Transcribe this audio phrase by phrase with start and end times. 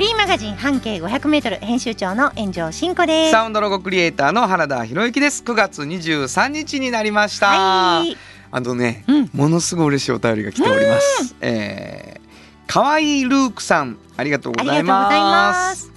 [0.00, 3.32] フリーマガジン半径 500m 編集長の炎上真子です。
[3.32, 8.16] サウンドロゴクリエイターの原田博之です9月23日になりました、はい。
[8.50, 11.36] あのね、うんものすごい嬉しいお便りが来ております。
[11.42, 15.10] えー、かわいいルークさん、ありがとうございま。
[15.10, 15.92] ますす。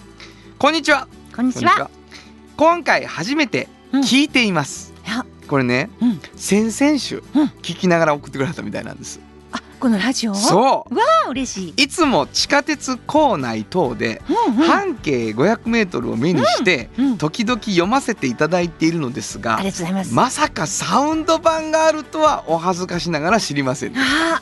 [0.59, 1.07] こんにちは。
[1.33, 1.89] こんにちは。
[2.57, 4.93] 今回初めて聞いています。
[5.07, 9.21] いやこれね、うん先々週、うん聞きながら送ってくれたみたいなんです。
[9.83, 10.35] あ、このラジオ？
[10.35, 10.93] そう
[11.25, 11.83] あ、嬉しい。
[11.83, 14.67] いつも地下鉄構内等でうんうん。
[14.67, 17.17] 半径500メートルを目にして、うん。
[17.17, 20.13] 時々読ませていただいているのですがありがとうございます。
[20.13, 24.41] まさかサウンド版があるとはお恥ずかしながら知りませんでしたあ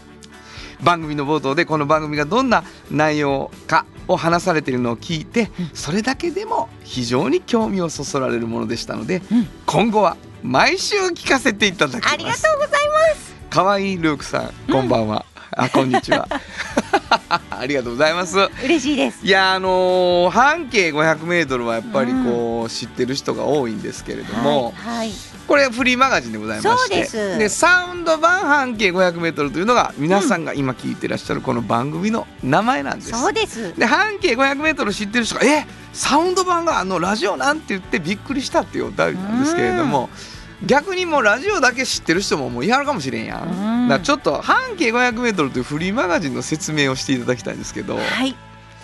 [0.83, 12.69] 番組の冒頭でこの番組がどんな内容かを話されているのを聞いて、うんそれだけでも非常に興味をそそられるものでしたので、うん今後は毎週聞かせていただきますありがとうござい
[13.15, 13.31] ます。
[13.51, 15.25] かわいいルークさんこんばんは、
[15.57, 16.27] あこんにちは
[17.49, 19.19] ありがとうございます嬉しいです。
[19.23, 24.97] いやあのー半径500メートルはやっぱりこう、知ってる人が多いんですけれども、はい。
[24.97, 25.11] はい。
[25.47, 33.11] これフリーマガジンでございましてそうですサウンド版半径 500m というのが皆さんが今聞いてらっしゃるこの番組の名前なんです。
[33.11, 33.73] そうです。
[33.77, 40.09] で半径 500m 知ってる人が「えサウンド版があのラジオなん?」て言ってびっくりしたっていうお便りなんですけれども。
[40.65, 43.83] 逆にもうラジオだけ知ってる人ももういはるかもしれんやん。
[43.83, 47.97] うんだちょっと半径 500m というフリーマガジンの説明をしていただきたいんですけど。
[47.97, 48.35] はい。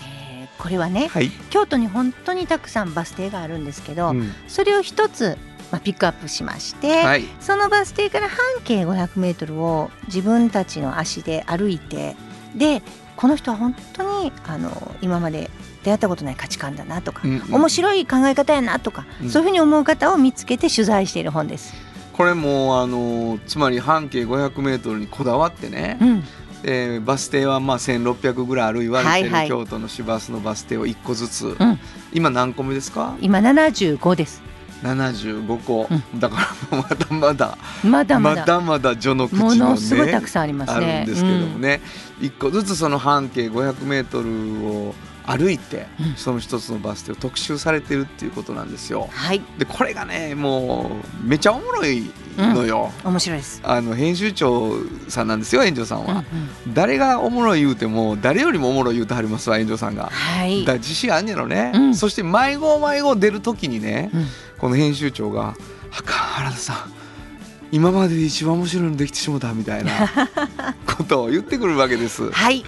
[0.03, 1.29] えーこれはね、はい。
[1.51, 5.37] 京都に本当にたくさんバス停があるんですけど、うんそれを一つ、
[5.71, 7.25] まあ、ピックアップしまして、はい。
[7.39, 12.15] そのバス停から半径500メートルを自分たちの足で歩いて
[12.55, 12.81] で
[13.15, 15.49] この人は本当にあの今まで
[15.87, 19.29] 出会ったことない価値観だなとか、うんうん面白い考え方やなとか、うん。
[19.29, 21.73] そういうふうに思う方を見つけて取材している本です。
[22.11, 26.23] これもうあのつまり半径 500m にこだわってね、うん、
[26.63, 29.47] えーバス停はまあ1600ぐらいある言われてる、はいはい。
[29.47, 31.79] 京都の市バスのバス停を1個ずつ、うん。
[32.11, 33.15] 今何個目ですか？
[33.21, 34.41] 今75です。
[34.83, 35.87] 75個、
[36.19, 36.35] だか
[36.71, 38.41] らまだまだまだまだ。
[38.41, 41.03] まだまだ序の口もののすごいたくねさんありますあるね。
[41.03, 41.81] んですけどもね、
[42.21, 44.93] 一個ずつその半径 500m を
[45.27, 46.15] 歩いて、うん。
[46.15, 49.01] その一つのバス停を特集されてるっていうことなんですよ。
[49.01, 49.07] うん。
[49.09, 50.91] はい、でこれがねも
[51.23, 52.91] うめちゃおもろいのよ。
[53.03, 53.61] 面白いです。
[53.63, 54.73] あの編集長
[55.09, 56.17] さんなんですよ炎上さんは、うん
[56.67, 56.73] うん。
[56.73, 60.65] 誰がおもろい言うても誰よりもおもろい言うてはりますわ炎上さんが、はい。
[60.65, 61.95] だ自信あんねやろね、うん。
[61.95, 64.25] そして迷子迷子出る時にね、うん
[64.57, 65.55] この編集長が
[65.91, 66.77] 「はか原田さん
[67.71, 69.91] 今までで一番面白いのできてしもた」みたいな
[70.97, 72.31] ことを言ってくるわけです。
[72.31, 72.63] はい、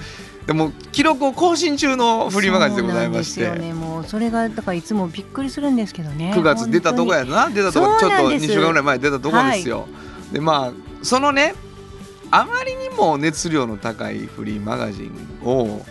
[0.50, 3.74] でも記録を更新中のフリーマガジンでございまして、そうなんですよ。
[3.76, 3.80] ね。
[3.80, 6.34] もうそれがだからいつもびっくりするんですけどね。
[6.36, 7.52] 9月出たとこやな。
[7.52, 8.54] 出たとこちょっと2そうなんです。
[8.54, 9.88] 週間ぐらい前出たとこですよ、
[10.32, 11.54] でまあそのね
[12.32, 15.86] あまりにも熱量の高いフリーマガジンを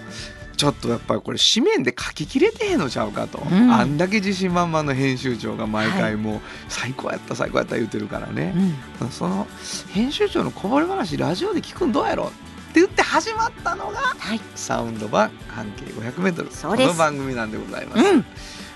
[0.56, 3.72] ちょっとやっぱりこれ紙面で書ききれてへんのちゃうかと、うん。
[3.72, 8.54] あんだけ自信満々の編集長が毎回もう最高やった最高やった言ってるからね。
[9.00, 9.08] う、ん。
[9.10, 9.46] その
[9.92, 12.32] 編集長のこぼれ話ラジオで聞くんどうやろ？
[12.78, 16.88] って言って始まったのがはい、サウンド版半径 500m そうです。
[16.88, 18.02] この番組なんでございます。
[18.02, 18.24] うん、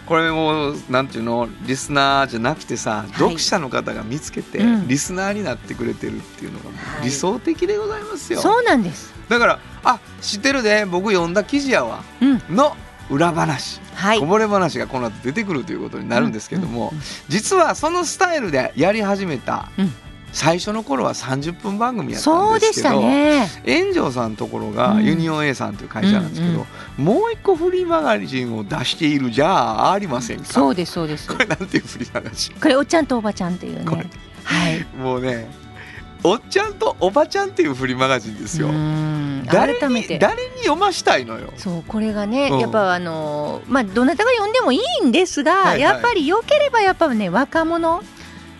[0.07, 1.49] これもうなんていうの？
[1.67, 4.89] リスナーじゃなくてさ、読者の方が見つけて、うん。
[4.89, 6.65] リスナーになってくれてるっていうのが
[7.03, 9.15] 理想的でございますよ、そうなんです。
[9.29, 12.77] だからあ知ってるで僕読んだ記事やわうん、の
[13.11, 14.21] 裏話、はい。
[14.21, 14.27] こ。
[14.27, 16.93] ぼれ話がこの後出てくるということになるんですけども、
[17.29, 19.93] 実はそのスタイルでやり始めた、うん
[20.33, 23.83] 最初の頃は30分番組やったそうでしたんですけどね。
[23.85, 26.67] 炎上さんのところがうんユニオン A さんという会社なんですけど、
[26.97, 30.45] もう一個フリーマガジンを出しているじゃありませんか？
[30.47, 31.29] そうですそうです。
[31.29, 34.11] こ れなんていうフリーマガジンこれおっちゃんとおばちゃんっていうね。
[34.45, 34.87] はい。
[34.99, 35.51] もうね
[36.25, 38.71] おっちゃんとおばちゃんっていうフリーマガジンですよう。
[38.71, 39.73] ん誰。
[39.75, 39.79] に
[40.19, 41.53] 誰に読ましたいのよ？
[41.57, 48.03] そうこれがね、うんやっぱあのまあどなたが読んでもいいんですが、はいはいやっぱり良ければやっぱね若者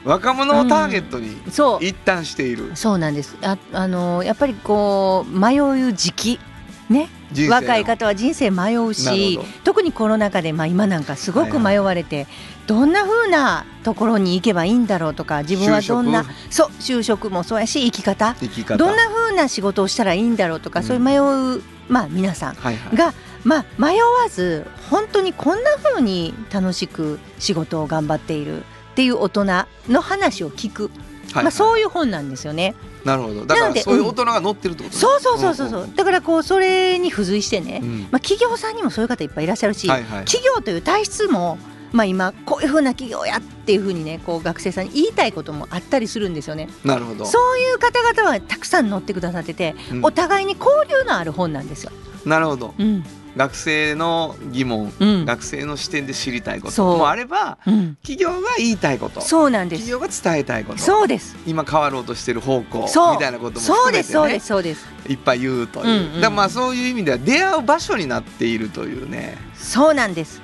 [0.05, 1.85] 若者をターゲットにそう。
[1.85, 2.73] 一旦している。
[2.75, 3.37] そうなんです。
[3.43, 6.41] ああのやっぱりこう迷う時期。
[6.89, 7.09] ね。
[7.49, 12.27] 若い方は人生迷うし特にコロナ禍で、まあ、今なんかすごく迷われて、
[12.67, 18.37] どんな風なところに行けばいいんだろうとか自分はどんな就職そう就職もそうやし生き方。
[18.77, 20.87] どんな風な仕事をしたらいいんだろうとか、うん。
[20.87, 22.97] そういう迷う、まあ、皆さんはいはい。
[22.97, 23.15] が
[23.45, 29.45] まあ迷わず本当にこんな風に楽しく仕事を頑張っているっていう大人
[29.89, 30.91] の話を聞く、
[31.33, 32.75] はいまあ、そういう本なんですよね。
[33.05, 33.47] なるほど。
[33.47, 35.01] だかなのでらそういう大人が乗ってるってことね。
[35.01, 38.01] そうそうそうそうそう、だからこうそれに付随してね、うん。
[38.11, 40.25] まあ、企業さんにもそういう方いっぱいいらっしゃるし、はいはい。
[40.25, 41.59] 企業という体質も、
[41.93, 46.69] まあ、今こういうふうな企業やっていうふうにねこう学生さんに言いたいこともあったりするんですよね。
[46.85, 47.25] なるほど。
[47.25, 50.05] そういう方々はたくさん載ってくださってて、うん。
[50.05, 51.93] お互いに交流のある本なんですよ。
[52.27, 52.75] なるほど。
[52.79, 53.05] うん
[53.37, 55.25] 学生の疑問、うん。
[55.25, 56.97] 学生の視点で知りたいこと。
[56.97, 59.21] もあればうん、企業が言いたいこと。
[59.21, 59.87] そうなんです。
[59.87, 60.79] 企業が伝えたいこと。
[60.79, 61.37] そうです。
[61.47, 64.03] 今変わろうとしてる方向みたいなこともそう含めてね。
[64.03, 64.87] ですそうですそうです。
[65.09, 66.21] いっぱい言うという、うんうん。
[66.21, 69.39] だまあそういう意味では出会う場所になっているというね。
[69.55, 70.41] そうなんです。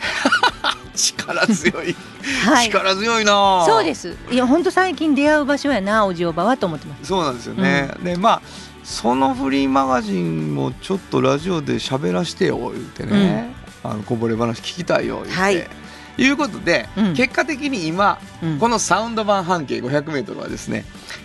[0.94, 1.94] 力強い、
[2.44, 2.66] はい。
[2.68, 3.64] 力強いな。
[3.66, 4.16] そうです。
[4.30, 7.06] いや本当最近出会う場所やなおじおばはと思ってます。
[7.06, 8.42] そうなんですよね、でまあ
[8.86, 13.52] そのフリーマガジンもちょっとラジオで喋らしてよ言ってね、
[13.82, 15.56] あのこぼれ話聞きたいよ言って、はい。
[16.18, 17.14] い、うことで、うん。
[17.14, 18.58] 結果的に今うん。
[18.60, 20.84] このサウンド版半径 500m はですね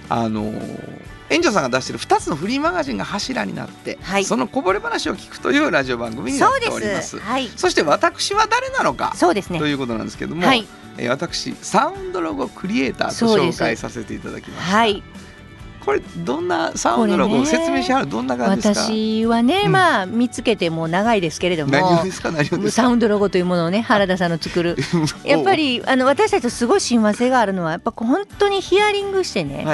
[0.10, 4.26] あのー園長さんが出してる2つのフリーマガジンが柱になって、はい。
[4.26, 7.12] そのこぼれ話を聞くというラジオ番組になっております。
[7.12, 7.20] す。
[7.20, 7.48] はい。
[7.48, 9.60] そして私は誰なのかそうですね。
[9.60, 10.68] ということなんですけども、はい。
[10.98, 15.04] えー私サウンドロゴクリエイターと紹介させていただきましたはい
[15.86, 18.82] これどんなサウンドロゴ、説明しはるどんな感じですか？
[18.86, 19.72] 私はね、うん。
[19.72, 21.74] まあ見つけてもう長いですけれども
[22.70, 24.78] サウンドロゴというものをね原田さんの作る。
[25.26, 29.66] やっぱりあの私たちとすごい親和性があるのはやっぱ本当にヒアリングしてね、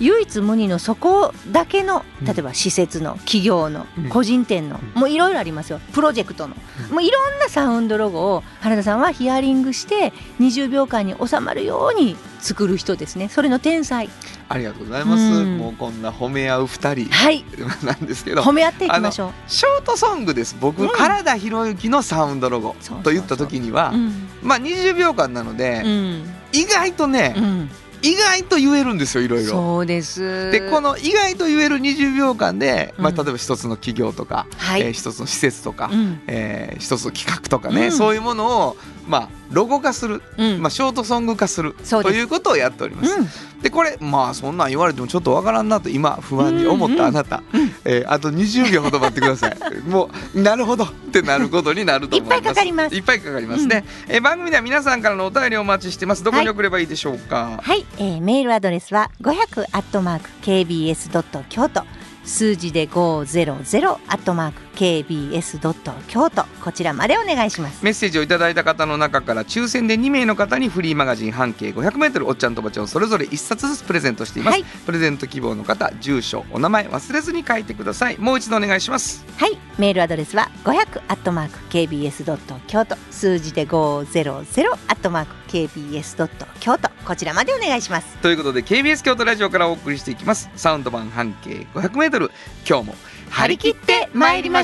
[0.00, 2.26] 唯一無二のそこだけのうん。
[2.26, 4.08] 例えば施設の企業のうん。
[4.08, 5.00] 個人店の、うん。
[5.00, 5.80] もういろいろありますよ。
[5.92, 6.54] プロジェクトの、
[6.90, 6.94] うん。
[6.94, 13.30] もういろんなサウンドロゴを原田さんはヒアリングして20秒間に収まるように作る人ですね。
[13.30, 14.10] それの天才。
[14.48, 15.58] ありがとうございます、うん。
[15.58, 17.44] もうこんな褒め合う二人はい。
[17.82, 18.42] なんですけど。
[18.42, 20.54] 褒め合っていきましょショートソングです。
[20.60, 24.28] 僕、うん原田博之のサウンドロゴと言った時にはう、うん。
[24.42, 26.22] まあ20秒間なので、うん。
[26.52, 27.70] 意外とね、うん。
[28.02, 29.50] 意外と言えるんですよいろいろ。
[29.50, 30.50] そうです。
[30.50, 36.20] でこの意外と言える20秒間で、まあ、うん例えば一つの企業とか、はい、えー一つの施設とか、うん。
[36.26, 37.92] えー一つの企画とかね、うん。
[37.92, 40.62] そういうものを、まあ、ロゴ化する、うん。
[40.62, 43.18] まあ、ショートソング化するということをやっております。
[43.18, 43.28] うん。
[43.64, 47.42] でこれまあそんなん言われてもちょっとわからんなと今不安に思ったあなた、
[47.86, 49.56] えーあと20秒ほど待ってください。
[49.88, 52.36] もうなるほどってなることになると思います。
[52.36, 52.94] いっぱいかかります。
[52.94, 56.22] いっぱいかかりますね、えー番組では皆さんからのお便りをお待ちしてます。
[56.22, 61.84] どこに送ればいいでしょうか、はい、えーメールアドレスは500アットマーク kbs 京都。
[62.24, 67.84] 数字で500アットマーク kbs ドット京都こちらまでお願いします。
[67.84, 74.64] メッセージをいただいた方の中から抽選で2名の方にフリーマガジン半径 500m おっちゃんとばちゃんをそれぞれ1冊ずつプレゼントしています、はい。
[74.64, 78.18] プレゼント希望の方住所お名前忘れずに書いてください。
[78.18, 79.24] もう一度お願いします。
[79.36, 88.16] はい、メールアドレスは500アットマーク kbs ドット京都数字で500アットマーク kbs ドット京都こちらまでお願いします。
[88.18, 90.50] ということで KBS 京都ラジオからお送りしていきます。
[90.56, 92.30] サウンド版半径 500m
[92.68, 92.94] 今日も
[93.30, 94.63] 張り切って参りまし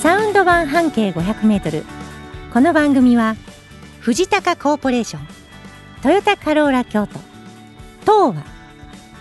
[0.00, 1.84] サウンド版半径500メートル。
[2.50, 3.36] この番組は
[4.00, 5.28] 藤高コーポレーション
[6.00, 7.18] トヨタカローラ京都
[8.00, 8.44] 東和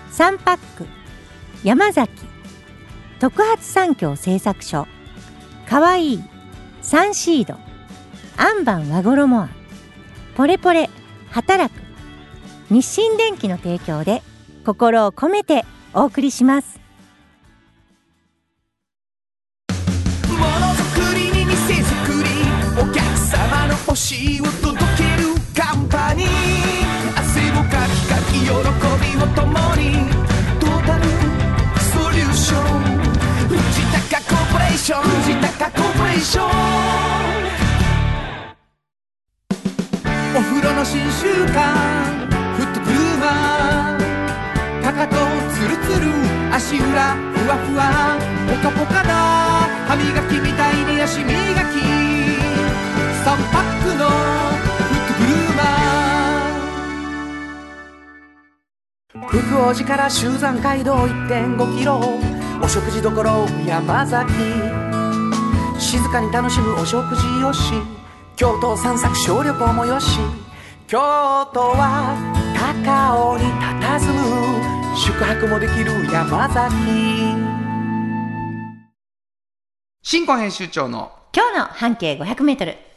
[0.09, 0.88] サンパック
[1.65, 2.13] 山崎
[3.19, 4.88] 特発産業製作所
[5.67, 6.24] かわいい
[6.81, 7.57] サンシード
[8.38, 9.50] アンバン和衣ア
[10.38, 10.89] ポレポレ
[11.29, 11.77] 働く
[12.69, 14.24] 日清電機の提供で
[14.65, 16.80] 心を込めてお送りします。
[23.91, 26.27] 様の欲しいを届けるカンパニー。
[27.19, 28.53] 汗をかきかき喜び
[29.21, 29.83] を共に。
[30.60, 32.63] トータルソリューション。
[33.50, 33.57] 藤
[34.10, 35.03] 高コーポレーション。
[35.03, 36.48] 藤高コーポレーション。
[40.38, 41.75] お風呂の新習慣。
[42.55, 45.15] フットブルーマーかかと
[45.53, 46.07] ツルツル。
[46.53, 48.17] 足裏ふわふわ。
[48.48, 49.10] ポカポカだ。
[49.88, 51.33] 歯磨きみたいに足磨
[51.74, 52.30] き。
[53.21, 54.13] 3パックのフ
[54.97, 62.01] ットグルーマー福王寺から集山街道1.5キロ
[62.63, 63.11] お食事処
[63.67, 64.33] 山崎。
[65.79, 67.73] 静かに楽しむお食事よし。
[68.35, 70.17] 京都散策小旅行もよし。
[70.87, 70.97] 京
[71.53, 72.15] 都は
[72.55, 74.97] 高尾に佇む。
[74.97, 76.75] 宿泊もできる山崎。
[80.01, 82.90] 新婚編集長の今日の半径500メートル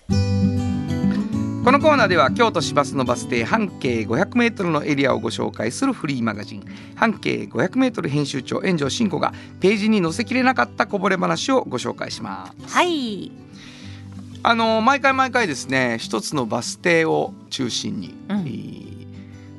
[1.65, 6.65] このコーナーでは京都市バスのバス停半径 500m のエリアをご紹介するフリーマガジン。
[6.95, 12.75] 半径 500m 編集長炎上真子がページに載せきれなかったこぼれ話をご紹介します。
[12.75, 13.33] はい。
[14.43, 18.39] あの毎回毎回ですね一つのバス停を中心に、うん。
[18.41, 18.85] えー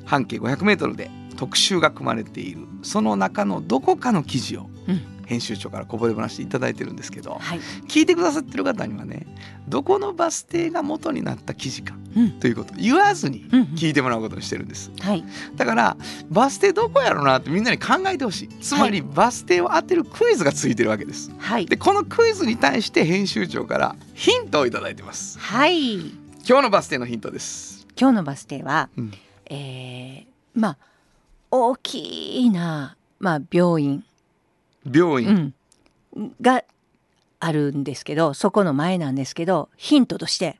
[0.06, 7.60] 半径 500m で特集が組まれているその中のどこかの記事をうん編集長からこぼれ話いただいてるんですけどはい。
[7.88, 9.26] 聞いてくださってる方にはね
[9.68, 12.32] どこのバス停が元になった記事かうん。
[12.40, 13.66] ということを言わずにうんうん。
[13.76, 14.92] 聞いてもらうことにしてるんです。
[15.02, 15.24] はい。
[15.56, 15.98] だから
[16.30, 18.50] バス停どこやろうなってみんなに考えてほしい。
[18.62, 21.32] つまりバス停を当てるクイズがついてるわけです。
[21.38, 21.66] はい。
[21.66, 25.40] でこのクイズに対して編集長からヒントをいただいてます。
[25.40, 25.96] はい。
[26.48, 27.88] 今日のバス停のヒントです。
[28.00, 29.12] 今日のバス停は、うん。
[29.48, 30.78] えーまあ
[31.52, 34.04] 大きな、まあ、病院、
[34.90, 35.54] 病院、
[36.16, 36.64] うん、が
[37.40, 40.60] あるんですけどそこの前なんですけどヒントとして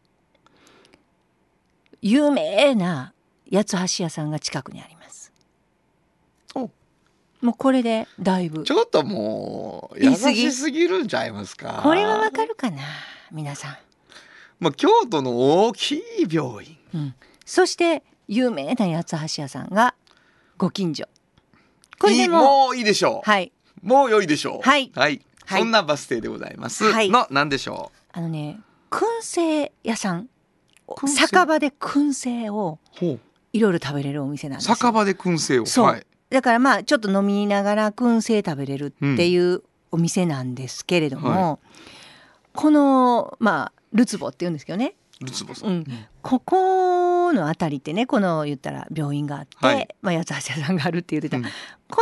[2.02, 3.14] 有名な
[3.52, 5.32] 八つ橋屋さんが近くにあります。
[6.54, 6.70] お。
[7.42, 8.64] もうこれでだいぶ。
[8.64, 11.82] ちょっともう優しすぎるんちゃいますか？
[11.84, 12.82] これはわかるかな？
[13.32, 13.80] 皆さ
[14.60, 16.78] まあ、京都の大きい病院。
[16.94, 16.98] ん。
[16.98, 17.16] うん、
[17.46, 19.96] そして有名な八つ橋屋さんが
[20.58, 21.06] ご近所。
[22.00, 23.52] これでももういいでしょう、はい
[23.86, 24.68] もう良いでしょう。
[24.68, 24.92] はい。
[24.96, 25.62] はい、はい。
[25.62, 27.10] そんなバス停でございます、はい。
[27.10, 30.28] の何でしょあのね燻製屋さん。
[30.88, 31.28] 燻製？
[31.28, 33.20] 酒場で燻製をうほう。
[33.54, 34.76] いろいろ食べれるお店なんですよ。
[34.76, 35.66] 酒場で燻製を？
[35.66, 35.86] そう。
[35.86, 41.60] はい、だからまあちょっと飲みながら燻製食べれるっていうお店なんですけれども、は
[42.54, 45.74] このまあルツボって言うんですけどね、ルツボさ、うん。
[45.80, 45.86] ん、
[46.22, 49.88] ここの辺りってねこの言ったら病院があって、はい。
[50.02, 51.44] まあ、八つ橋屋さんがあるって言ってた、うん。
[51.44, 51.50] こ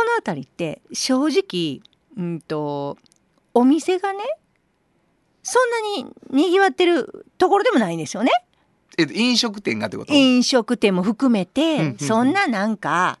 [0.04, 1.80] の辺りって正直
[2.16, 2.96] うんと
[3.54, 4.20] お店がね
[5.42, 5.82] そんな
[6.38, 8.30] ににぎわってるところでもないんですよね。
[8.96, 10.14] え飲食店がってこと？
[10.14, 11.98] 飲食店も含めて、うんうんうん。
[11.98, 13.18] そんななんか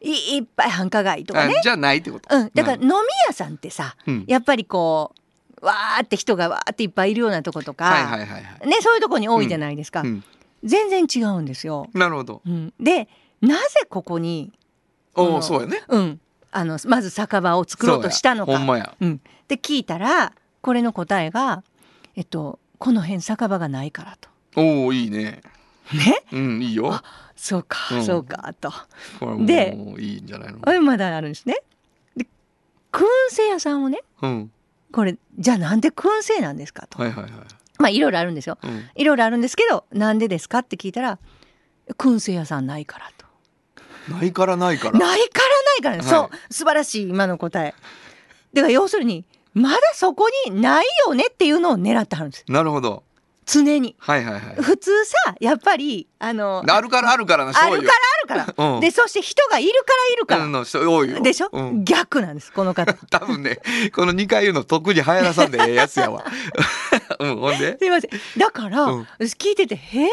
[0.00, 1.54] いいっぱい繁華街とかね。
[1.58, 2.36] あじゃないってこと。
[2.36, 2.94] うん、だからな飲み
[3.28, 4.24] 屋さんってさうん。
[4.26, 5.20] やっぱりこう
[5.62, 10.24] わーって人がわーっていっぱいいるようなとことか、はいはいはいはい、ね、そういうとこに多いじゃないですか、うん、
[10.64, 11.88] 全然違うんですよ。
[11.94, 12.42] なるほど。
[12.44, 13.08] うん、で
[13.40, 14.52] なぜここに、
[15.14, 15.82] おうんおそうやね。
[15.88, 18.52] うん、あのまず酒場を作ろうとしたのか。
[18.52, 18.94] そうんまや。
[19.00, 21.62] うん、で聞いたらこれの答えが、
[22.16, 24.28] えっと、この辺酒場がないからと。
[24.56, 25.42] おおいいね。
[25.92, 26.24] ね？
[26.32, 26.92] うんいいよ。
[26.92, 27.02] あ
[27.34, 28.04] そうか、うん。
[28.04, 28.70] そうかと。
[29.18, 30.58] これもでういいんじゃないの？
[30.62, 31.56] あまだあるんですね。
[32.16, 32.26] で
[32.92, 34.51] 燻製屋さんをねうん
[34.92, 37.02] これじゃあなんで燻製なんですかと。
[37.02, 37.32] はいはいはい
[37.78, 38.58] まあいろいろあるんですよ。
[38.62, 41.18] うんいろいろあるんですけどなんでですかって聞いたら
[41.98, 43.26] 燻製屋さんないからと。
[44.12, 47.74] ないからないからないからないから、ねはいそう素晴らしい今の答え。
[48.52, 53.02] だから要するにまだそこにないよねっていうのを狙ってはるんですなるほど
[53.44, 53.96] 常に。
[53.98, 54.56] はいはいはい。
[54.56, 57.92] 普通さやっぱりあのあるからあるからなあるから
[58.36, 58.80] あるから、うん。
[58.80, 61.20] でそして人がいるからいるから、うんの人多いよ。
[61.20, 62.92] でしょ、うん、逆なんですこの方。
[63.10, 63.58] 多分ね
[63.94, 66.24] この2回言うの特に流行らさんでええやつやわ。
[67.18, 67.76] うんほんで？
[67.78, 68.10] すいません。
[68.38, 69.08] だから、うん。
[69.18, 70.08] 私聞いてて「へー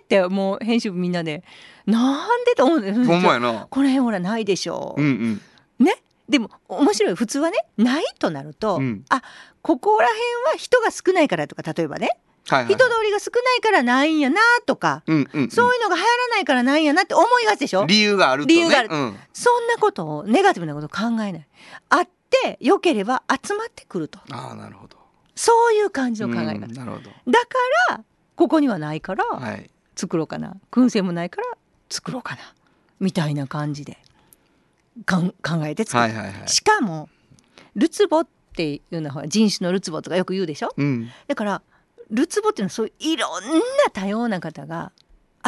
[0.00, 1.42] ってもう編集部みんなで
[1.86, 3.66] 「なんで?」と思うんですほんまやな。
[3.68, 5.40] この辺ほらないでしょう、うん
[5.78, 5.84] うん。
[5.84, 6.02] ね？
[6.28, 9.04] でも面白い普通はねないとなると、うん。
[9.08, 9.22] あ
[9.62, 12.10] ここら辺は人が少ないからとか例えばね、
[12.48, 15.50] はいはい人通りが少ないからないんやなとか、うんうんうん。
[15.50, 17.86] そういうのが流行らないからないんやなって思いがちでしょ？
[17.86, 18.54] 理由があるとね。
[18.54, 18.88] 理由がある。
[18.90, 19.16] うん。
[19.32, 21.46] そんなことをネガティブなことを考えない。
[21.90, 24.18] あってよければ集まってくると。
[24.30, 24.96] ああなるほど。
[25.34, 27.10] そういう感じの考え方、うんなるほど。
[27.26, 27.48] だか
[27.90, 28.00] ら
[28.34, 29.70] ここにはないから、はい。
[29.94, 30.56] 作ろうかな。
[30.70, 31.46] 燻製もないから
[31.90, 32.40] 作ろうかな。
[33.00, 33.98] みたいな感じで。
[35.06, 36.48] かん考えて作る、はいはいはい。
[36.48, 37.08] しかも
[37.76, 40.72] ルツボっていうのは人種のルツボとかよく言うでしょ？
[40.76, 41.08] うん。
[41.28, 41.62] だから
[42.10, 43.50] ルツボっていうのはそういういろんな
[43.92, 44.92] 多様な方が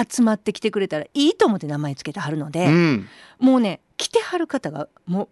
[0.08, 3.08] 集まってきてくれたらいいと思って名前つけてはるので、うん。
[3.38, 5.28] もうね来てはる方がもう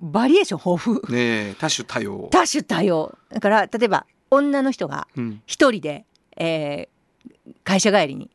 [0.00, 1.14] バリエーション豊富。
[1.16, 2.28] ねえ多種多様。
[2.30, 3.18] 多種多様。
[3.30, 5.42] だから例えば女の人がうん。
[5.46, 6.04] 一人で、
[6.36, 6.96] えー
[7.64, 8.30] 会社帰りに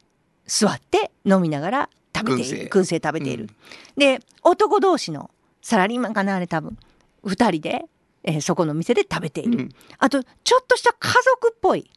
[0.46, 2.70] 座って飲みながら食べている。
[2.70, 2.96] 燻製。
[2.98, 3.50] 食べている、
[3.98, 6.78] で男同士のサラリーマンかなあれ多分。
[7.24, 7.86] 2人で、
[8.24, 9.70] えーそこの店で食べている、うん。
[9.98, 11.90] あとちょっとした家族っぽい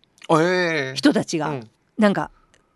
[0.94, 1.70] 人たちが、うん。
[1.98, 2.30] なんか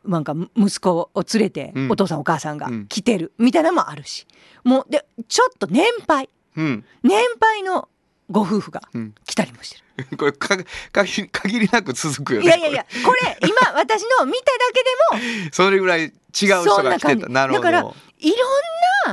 [0.04, 1.90] なんか息子を連れて、うん。
[1.90, 2.86] お父さんお母さんがうん。
[2.86, 4.26] 来てるみたいなのもあるし。
[4.64, 6.28] もうでちょっと年配。
[6.56, 6.84] うん。
[7.02, 7.88] 年配の
[8.30, 9.14] ご夫婦がうん。
[9.26, 9.84] 来たりもしてる。
[10.16, 10.56] これか
[10.92, 12.46] 限り限りなく続くよね。
[12.46, 17.64] いやいやいやこれ今私の見ただけでも それぐらい違う人が来てたなるほど。
[17.64, 17.78] だから
[18.18, 18.36] いろ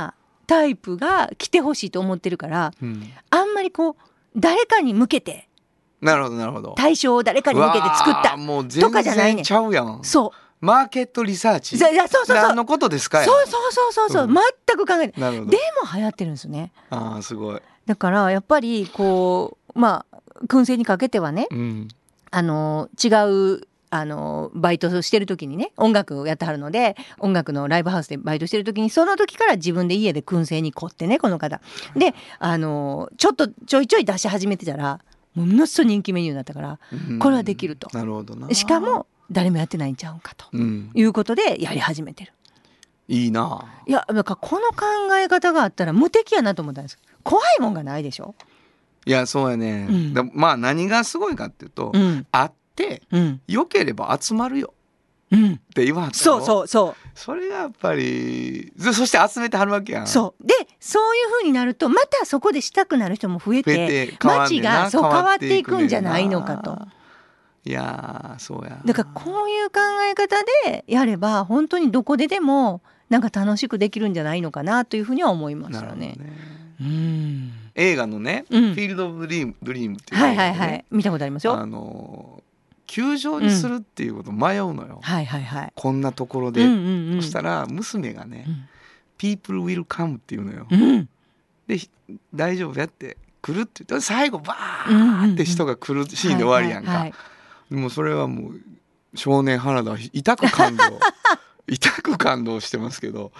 [0.00, 0.14] な
[0.46, 3.12] タイプが来てほしいと思ってるからうん。
[3.30, 3.94] あんまりこう
[4.36, 5.48] 誰かに向けて
[6.00, 6.74] なるほどなるほど。
[6.76, 8.36] 対象を誰かに向けて作った
[8.80, 10.00] とかじゃないね全然ちゃうやん。
[10.02, 11.76] そマーケットリサーチ。
[11.76, 12.36] そうそうそうそう。
[12.36, 13.24] 何のことですかや。
[13.24, 14.34] そうそうそうそうそう、うん。
[14.34, 15.12] 全く考えない。
[15.16, 15.50] なるほど。
[15.50, 16.72] でも流行ってるんですよね。
[16.90, 21.88] ああすごい、だからやっぱりこうまあ燻製にかけてはねうん、
[22.30, 23.08] あの違
[23.58, 31.60] うあのバイトをしてる時にね音楽をやってはるので音楽のライブハウスでバイトしてる時にその時から自分で家で燻製に凝ってねこの方。
[31.96, 35.00] であのちょっとちょいちょい出し始めてたら
[35.36, 36.78] ものすごい人気メニューになったから
[37.10, 37.18] うん。
[37.20, 37.88] これはできると。
[37.96, 38.52] なるほどな。
[38.52, 40.90] しかも誰もやってないんちゃうんかとうん。
[40.94, 42.32] いうことでやり始めてる。
[43.08, 43.64] いいな。
[43.86, 46.98] いやだからこの考え方があったら無敵やなと思ったんです。
[47.22, 48.34] 怖いもんがないでしょ？
[49.04, 50.14] いやそうやね、うん。
[50.14, 52.26] でまあ何がすごいかっていうと、うん。
[52.32, 53.40] 会ってうん。
[53.46, 54.72] 良ければ集まるよ。
[54.72, 54.75] うん。
[55.34, 56.94] って言わはったそううそうそう。
[57.14, 66.78] それがやっぱりそそして集めてはるわけやんそうでそういう風になるとまたそこでしたくなる人も増えて街がそう変わってていくんじゃないのかと。
[67.64, 70.36] いやーそうやだからこういう考え方
[70.68, 76.16] でやれば本当にどこででもなんか楽しくできるんじゃないのかなというふうには思いましなるほどたねね。
[76.80, 77.52] うん。
[77.74, 81.54] 映画のね「うんフィールド・オブ・ドリーム」ドリームっていうはいはいはい見たことありますよ。
[81.58, 82.45] あのー
[82.86, 85.72] 球場にするっていうこと迷うのよ、はいはいはい。
[85.74, 87.22] こんなところで、うんうんうん。
[87.22, 88.46] そしたら娘がね
[89.18, 90.82] 「People will come」っていうのよ、うん。
[90.82, 91.08] うん
[91.66, 91.90] でひ
[92.32, 94.54] 大丈夫やって来るって言って最後バ
[94.88, 97.14] うんうんうんーって人が来るシーンで終わりやんか、はいはい
[97.68, 98.60] もうそれはもう
[99.16, 100.84] 少年原田痛く感動
[101.68, 103.32] 痛く感動してますけど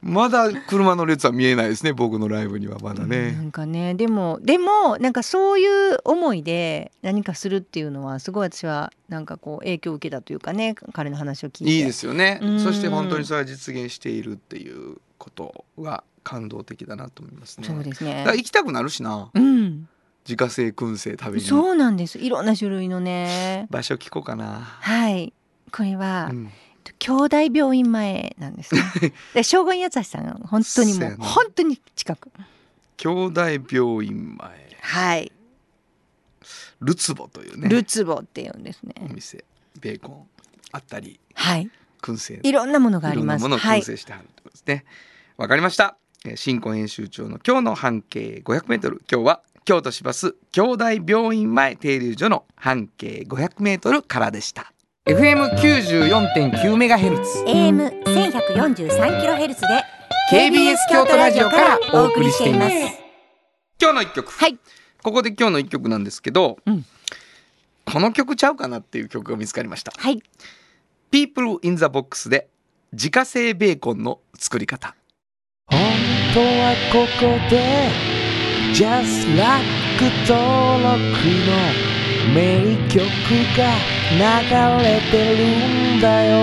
[0.00, 3.30] まだ車の列は見えないですね僕のライブにはまだなね。
[3.32, 11.70] んかねでもでもなんかそういう思いで何かするっていうのはすごい私はなんかこう影響を受けたというかね彼の話を聞いて。
[11.72, 12.38] いいですよね。
[12.42, 12.60] うん。
[12.60, 17.66] そして本当にそれは実現しているっていうことが感動的だなと思いますね。
[17.66, 18.18] そうですね。
[18.18, 19.30] だから行きたくなるしな。
[19.34, 19.88] うん。
[20.26, 21.44] 自家製燻製食べに。
[21.44, 22.18] そうなんです。
[22.18, 23.66] いろんな種類のね。
[23.70, 24.60] 場所聞こうかな。
[24.80, 25.32] はい。
[25.72, 26.50] これは、うん
[26.98, 28.82] 兄弟病院前なんですね。
[29.34, 32.30] で正言八さんが本当にもう本当に近く。
[32.96, 34.76] 兄弟病院前。
[34.80, 35.32] はい。
[36.80, 37.68] ルツボというね。
[37.68, 38.94] ルツボっていうんですね。
[39.00, 39.44] お店。
[39.80, 40.28] ベーコン。
[40.72, 41.18] あったり。
[41.34, 41.70] はい。
[42.02, 42.40] 燻製。
[42.42, 43.40] いろんなものがあります。
[43.40, 43.80] いろんなものをはい。
[43.80, 44.84] 燻製してはるとですね。
[45.36, 45.96] わ、かりました。
[46.26, 49.02] えー新婚編集長の今日の半径500メートル。
[49.10, 54.73] 今日は京都市バス兄弟病院前停留所の半径500メートルからでした。
[55.06, 57.44] FM 94.9メガヘルツ。
[57.46, 59.66] AM 1143キロヘルツで
[60.32, 62.90] KBS 京都ラジオからお送りしていますは
[63.78, 64.32] 今日の一曲。
[64.48, 64.58] い
[65.02, 66.86] ここで今日の一曲なんですけど、うん
[67.84, 69.92] この曲ちゃうかなっていう曲が見つかりました。
[69.94, 70.22] はい
[71.10, 72.48] People in the Box で
[72.92, 74.96] 自家製ベーコンの作り方。
[75.66, 75.80] 本
[76.32, 77.90] 当はここで
[78.72, 79.64] Just Like
[80.26, 80.96] 登録
[81.90, 81.93] の
[82.32, 83.04] 名曲
[83.56, 83.74] が
[84.12, 86.34] 流れてるんだよ。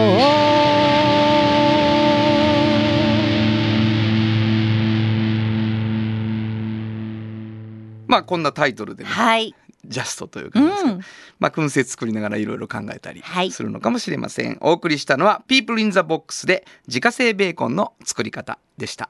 [8.08, 9.56] まあこんなタイトルでね、はい。
[9.86, 11.02] ジャストというう感じですか、ん。
[11.39, 13.52] まあ燻製作りながらいろいろ考えたりはい。
[13.52, 19.10] するのかもしれません、お送りしたのは People in the Box で自家製ベーコンの作り方でした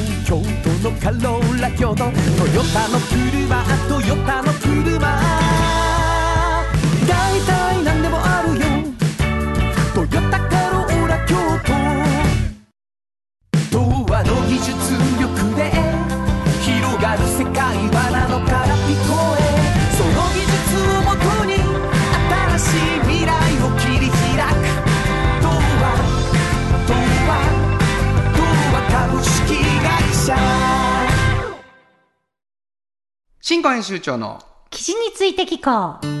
[0.31, 1.95] 京都のカローラ京都。
[1.95, 5.50] トヨタの車トヨタの車。
[33.43, 36.11] 新婚編集長の記事について聞こう。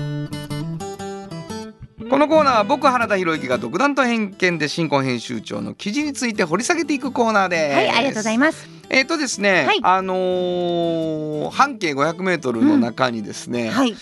[2.09, 7.75] このコーナーは僕原田博之が独断と偏見で新婚編集長の記事について掘り下げていくコーナーです。
[7.75, 8.67] はいありがとうございます。
[8.89, 9.79] えっ、とですね、はい。
[9.83, 13.95] あのー半径500メートルの中にですね、はい。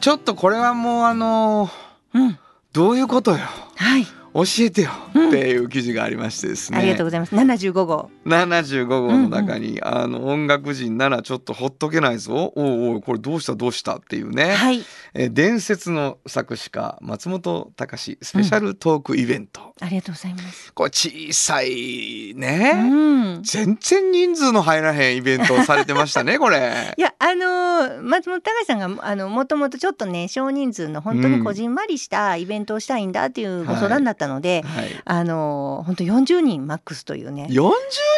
[0.00, 2.38] ちょっとこれはもうあのーうん。
[2.74, 3.38] どういうことよ。
[3.38, 5.28] はい教えてようん。
[5.28, 7.34] っていう記事がありましてですね、ありがとうございます。
[7.34, 8.10] 75号。
[8.26, 12.52] 75号の中に、あの音楽人ならちょっとほっとけないぞ。
[12.54, 14.84] おうおうこれどうしたどうしたっていうね、はい。
[15.14, 20.72] えー伝説の作詞家松本隆スペシャルトークイベントありがとうございます。
[20.72, 23.42] これ小さいうね、ん。
[23.42, 26.94] 全然人数の入らへんイベントをされてましたね これ。
[26.96, 35.02] いやあのー松本隆さんがあのもともとちょっとね少人数の本当にこじんまりしたイベントをしたいんだっていうご相談だったので、はい。
[35.04, 37.46] あのー本当40人マックスというね。
[37.50, 37.70] 40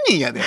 [0.07, 0.41] 人やで。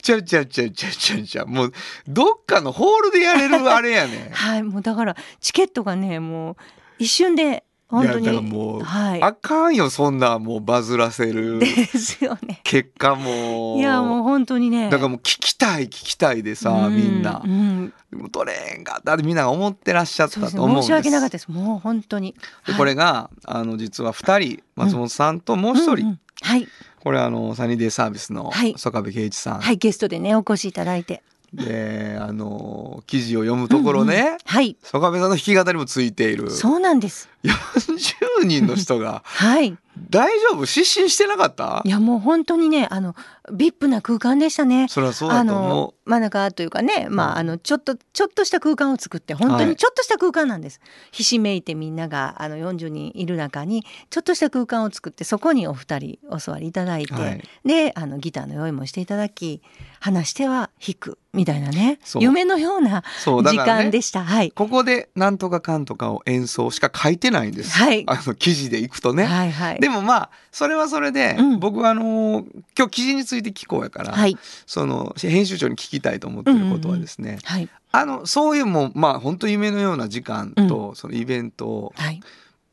[0.00, 1.72] ちゃうちゃうちゃうちゃうちゃうちゃうもう
[2.08, 4.30] どっかのホールでやれるあれやね。
[4.36, 6.56] はいもうだからチケットがねもう
[6.98, 8.24] 一瞬で本当に。
[8.24, 9.22] いやだからもうはい。
[9.22, 12.60] あかんよそんなもうバズらせるですよね。
[12.64, 13.76] 結果も。
[13.78, 14.90] いやもう本当にね。
[14.90, 17.42] だからもう聞きたい聞きたいでさ、うみんな。
[17.44, 17.92] う、ん。
[18.30, 20.82] 取れんかったってみんなが思ってらっしゃったと思うんです。
[20.82, 20.82] ね。
[20.82, 21.50] 申し訳なかったです。
[21.50, 22.34] もう本当に。
[22.66, 26.68] ではいこれがあの実は2人松本さんともう一人、はい。
[27.00, 28.74] これあのサニーデイサービスのはい。
[28.76, 31.22] 曽我部圭一さん、はいゲストでねお越しいただいて。
[31.52, 34.38] であの記事を読むところね、うんうん。
[34.44, 34.76] はい。
[34.82, 36.50] 曽我部さんの弾き語りもついている。
[36.50, 37.28] そうなんです。
[37.44, 39.76] 40人の人がはい。
[40.10, 40.66] 大丈夫？
[40.66, 41.80] 失神してなかった？
[41.84, 43.14] いやもう本当にねあの
[43.52, 44.88] ビップな空間でしたね。
[44.88, 50.80] そりゃそうだあと思の真ん中というかね、まうんああのちょっとちょっとした空間を作って本当はいにちょっとした空間なんです。
[51.12, 59.62] ひしめいてみんながあの40人いる中にちょっとした空間を作ってそこにお二人お座りいただいて、はいであのギターの用意もしていただき
[60.00, 64.24] 話しては弾くみたいなね夢のような時間でした。
[64.24, 64.50] はい。
[64.50, 68.04] ここでなんとかかんとかを演奏しか書いてないんです、はい。
[68.06, 69.80] あの記事でいくとね、はいはい。
[69.80, 71.60] でもまあそれはそれで、うん。
[71.60, 72.46] 僕はあの
[72.78, 74.38] 今日記事について聞こうやから、はい。
[74.66, 77.68] その編集長に聞きたいと思ってることはですね、はい。
[77.92, 82.20] あのそういうもうまあ本当夢のような時間と、そのイベントをはい。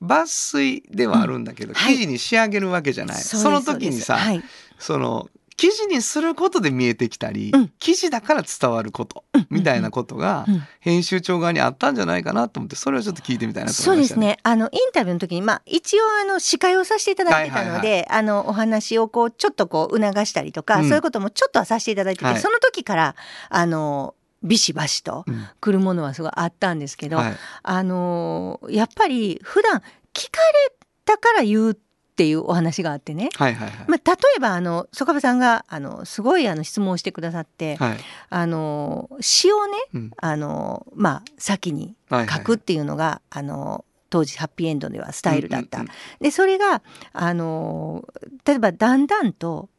[0.01, 1.75] 抜粋ではあるんだけど、うん。
[1.75, 1.93] はい。
[1.93, 4.43] 記事に仕上げるわけじゃない、そうですその時にさ、そはい。
[4.79, 5.29] その
[5.61, 7.67] 記事にすることで見えてきたり、うん。
[7.77, 9.47] 記事だから伝わること、うん。
[9.51, 10.63] みたいなことがうん。
[10.79, 14.21] 編集長側にあったんじゃないかなと思ってそれをちょっと聞いてみたいなとそうで思いましたね。
[14.21, 14.37] すね。
[14.41, 18.09] あのインタビューの時に、まあ、一応あの司会をさせていただいてたので、はい。
[18.09, 20.89] あのお話をこうちょっとこう促したりとか、うん。
[20.89, 22.39] そういうこともちょっとはさせていただいてて、はい。
[22.39, 23.15] その時から
[23.49, 25.45] あのビシバシとうん。
[25.59, 27.33] 来るものはすごいあったんですけど、はい。
[27.61, 29.83] あのやっぱり普段
[30.15, 31.77] 聞かれたから言う
[32.21, 33.85] っていうお話があってね、はいはいはい。
[33.87, 37.97] まあ、例えばあの曽我部さんがあのすごいあの質問をしてくださって、はい。
[38.29, 40.11] あの詩をねうん。
[40.17, 45.79] あの、まあ、先にはいはい書くっていうのが、あの当時ハッピーエンドではスタイルだった。
[45.79, 45.89] うんうん。
[46.19, 48.07] でそれがあの
[48.45, 49.69] 例えばだんだんと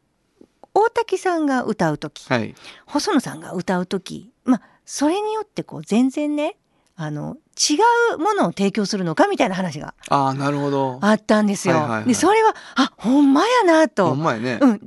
[0.74, 2.56] 大滝さんが歌う時、はい。
[2.86, 6.56] 細野さんが歌う時、まあ、それによってこう全然ね
[6.96, 7.76] あの違
[8.14, 10.98] うものを提供するのかみたいな話がああなるほど。
[11.02, 12.02] あったんですよ。
[12.06, 14.52] でそれはあほんまやなほと、んまやね。
[14.54, 14.78] うん、誰が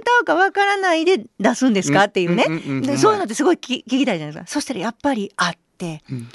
[0.00, 4.46] 歌うかわからないで出すんですかっていうね、んんんんでそういうのってすごい聞聞きたいじゃないですか。
[4.46, 6.02] そしたらやっぱりあって。
[6.10, 6.28] うん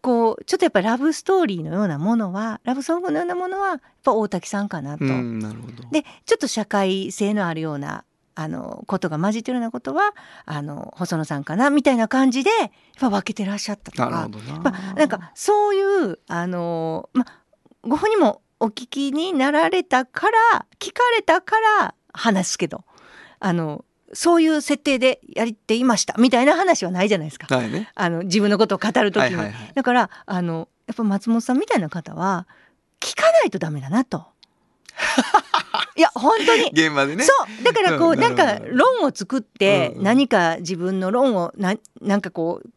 [0.00, 5.04] こうちょっとやっぱラブストーリーのようなものはラブソングのようなものはやっぱ大滝さんかなと。
[5.04, 5.88] うんなるほど。
[5.90, 8.04] でちょっと社会性のあるような
[8.36, 12.70] あのことが混じってるようなことはあの細野さんかなみたいな感じでやっ
[13.00, 14.28] ぱ分けてらっしゃったとかな。
[14.62, 17.40] まあ、なんかそういうあの、まあ、
[17.82, 22.84] ご本人もお聞きになられたから聞かれたから話すけど
[23.40, 27.54] あのそういう設定でやっていましたみたいな話はないじゃないですか。
[27.54, 27.90] はいね。
[27.94, 32.46] あの自分のことを語る時に、はいはいはいだからあのやっぱ松本さんみたいな方は
[33.00, 34.26] 聞かないとダメだなと。
[35.96, 37.24] いや本当に現場でね。
[37.24, 42.68] そうだからこう、うんなんか論を作って、うん何か自分の論をななんかこう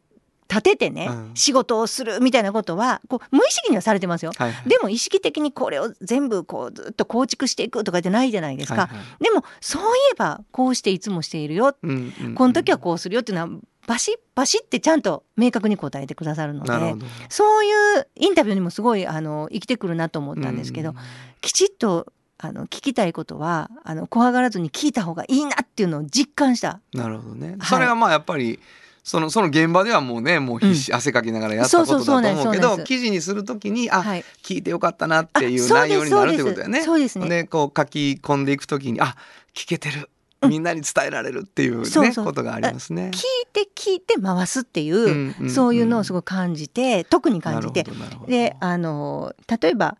[0.50, 4.32] 立ててね、うん仕事をするみたいなことはこう無意識にはされてますよ。
[4.36, 4.70] はいはい。
[4.70, 8.88] でも意識的にこれを全部こうずっと構築していくとかじゃないじゃないですか。
[8.88, 17.06] はいはいでもそういえばこうしていつもしているよ、うんうんうんこの時はこうするよっていうのはバシッバシッってちゃんと明確に答えてくださるので。
[17.28, 20.96] そういうインタビューにもすごいあの生きてくるなと思ったんですけど、うん
[21.42, 22.06] きちっと
[22.38, 26.82] あの聞きたいことはあの怖がらずに聞いた方がいいなっていうのを実感した。
[26.94, 27.52] なるほどね。
[27.52, 28.60] はいそれはまあやっぱり。
[29.02, 36.84] そのその現場ではもうねもう必死、汗かきながらやったことだと思うけど記事にするときにあ、はい、聞いてよかったなっていう内容になるってことだよね。
[36.84, 39.16] そうですねでこう書き込んでいくときにあ
[39.56, 40.08] 聞けてるうん
[40.48, 42.26] みんなに伝えられるっていうね、そうそう。
[42.26, 43.12] ことがありますね。
[43.14, 43.22] 聞い
[43.52, 47.86] て聞いて回すっていう、うんうんそういうのをすごく感じて特に感じて。
[48.28, 49.98] であの例えば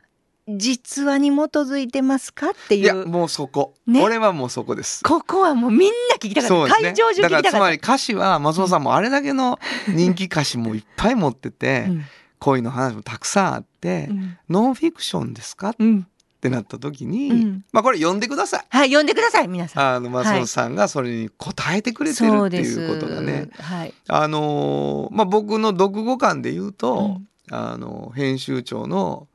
[0.48, 4.02] 実話に基づいてますかっていやいうもうそこ、ね。
[4.02, 5.04] 俺はもうそこです。
[5.04, 6.70] ここはもうみんな聞きたかった、ね。
[6.70, 7.42] 会場中聞きたかった。
[7.42, 12.04] だからつまり歌詞は松本さんもあれだけの人気歌詞もいっぱい持ってて、うん。
[12.40, 14.38] 恋の話もたくさんあって、うん。
[14.50, 15.72] ノンフィクションですか？
[15.72, 16.08] っうん
[16.40, 18.66] てなった時に、うんまあこれ読んでください。
[18.70, 19.96] はい読んでください皆さん。
[19.96, 23.50] あの松本さんがそれに答えてくれてるっていうことがね。
[23.60, 29.28] はい、あのーまあ僕の読後感で言うと、うんあの編集長の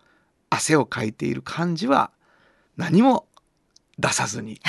[0.48, 2.12] 汗をかいている感じは
[2.76, 3.26] 何も
[3.98, 4.60] 出さずに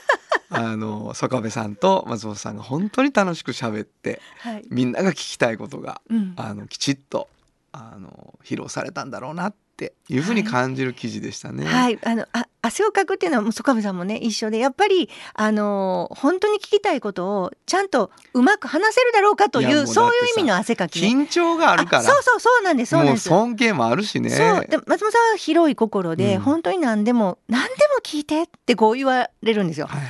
[0.48, 4.64] あの曽我部さんと松本さんが本当に楽しく喋ってはい。
[4.70, 6.32] みんなが聞きたいことがうん。
[6.36, 7.28] あのきちっと
[7.72, 11.64] あの披露されたんだろうなっていうふうに感じる記事でしたね。
[11.64, 21.08] はい、あのあ汗をかくっていうのはもう曽我部さんもね一緒でやっぱりあの本当に聞きたいことをちゃんとうまく話せるだろうかというそういう意味の汗かきね。
[21.08, 23.28] 緊張があるからそうそうそうなんですそうなんです。
[23.28, 24.30] 尊敬もあるしね。
[24.30, 29.86] そうで松本さんは広い心で、うん本当に何でも何でも聞いてってこう言われるんですよ。
[29.86, 30.00] はい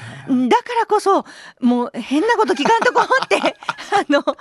[0.49, 1.25] だからこそ
[1.61, 3.37] もう変なこと聞かんとこって
[3.93, 4.35] あの思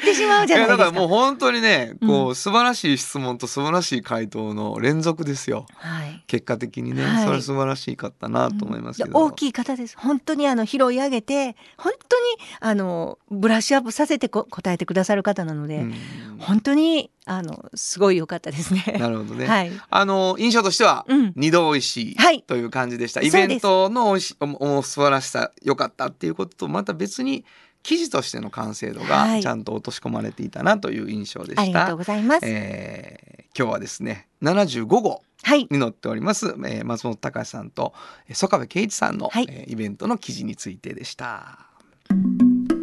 [0.00, 0.76] ってしまうじゃないですか。
[0.76, 5.66] だからもう本当にねこう、う素晴らしい質問と素晴らしい回答の連続ですよ。
[5.76, 6.24] はい。
[6.26, 7.24] 結果的にね、はい。
[7.24, 9.96] それ素晴らしかったなと思いますけど、大きい方です。
[9.98, 12.24] 本当にあの拾い上げて本当に
[12.60, 15.94] あのブラッシュアップさせてこ答えてくださる方なので、うん。
[16.38, 18.96] 本当にあのすごい良かったですね。
[18.98, 19.72] なるほどね、はい。
[19.90, 21.32] あの印象としてはうん。
[21.36, 22.42] 二度美味しいはい。
[22.42, 27.44] という感じでした、イベントのおお素晴らしさ良かったっていうこととまた別に
[27.86, 31.96] 記事としての完成度はいがちゃんと落とし込まれていたなという印象でしたありがとう。
[31.98, 32.40] ございます。
[32.46, 35.66] えー今日はですね75号はい。
[35.70, 37.94] に載っております、えー松本隆さんと
[38.28, 41.58] えー曽我部圭一さんの、はいえーイベントの記事についてでした。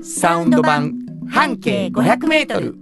[0.01, 0.93] サウンド版
[1.29, 2.75] 半径500メートル。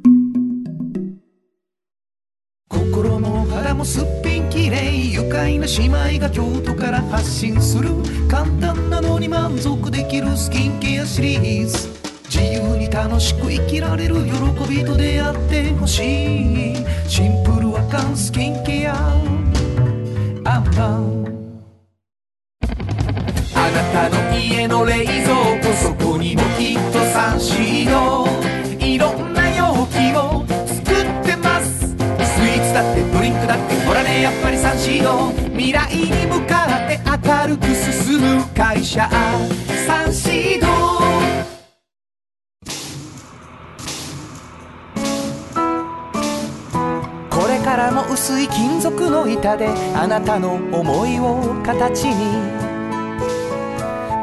[2.70, 7.90] 心も肌もすっぴんきれい愉快な姉妹が京都から発信する
[8.30, 11.90] 簡単なのに満足できるスキンケアシリーズ
[12.32, 14.32] 自由に楽しく生きられる喜
[14.70, 16.00] びと出会ってほし
[16.72, 16.76] い。
[17.06, 18.96] シンプルアカンスキンケア。
[20.46, 21.26] アンパン
[23.54, 28.26] あなたの家の冷蔵庫そこにもきっとサンシード
[28.80, 31.90] いろんな容器を作ってます。
[31.90, 39.10] スイーツだってドリンクだってほらねやっぱりサンシード未来に向かって明るく進む会社。
[39.86, 40.72] サンシード
[47.72, 52.36] からも薄い金属の板であなたの思いを形に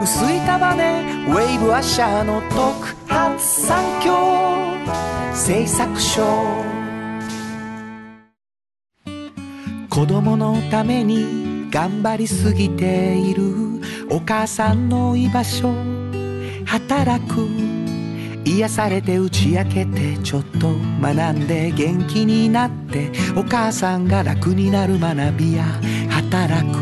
[0.03, 6.23] 薄い束ねウェーブアッシャーの特発産業製作所
[9.89, 13.81] 子供のために頑張りすぎている
[14.11, 15.73] お母さんの居場所
[16.67, 17.68] 働く
[18.45, 25.65] 癒されて打ち明けてちょっと学んで元気になってお母さんが楽になる学びや
[26.11, 26.79] 働く。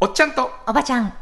[0.00, 0.50] おっちゃんと。
[0.66, 1.12] おばちゃん。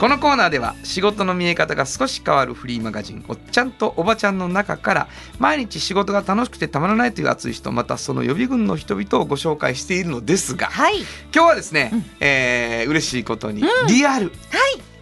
[0.00, 11.00] このコーナーでは仕事の見え方が少し変わるフリーマガジン「おっちゃんとおばちゃん」の中から毎日仕事が楽しくてたまらないという熱い人またその予備軍の人々をご紹介しているのですがはい。
[11.00, 12.04] 今日はですね、うん。
[12.20, 14.32] えー嬉しいことにリアル、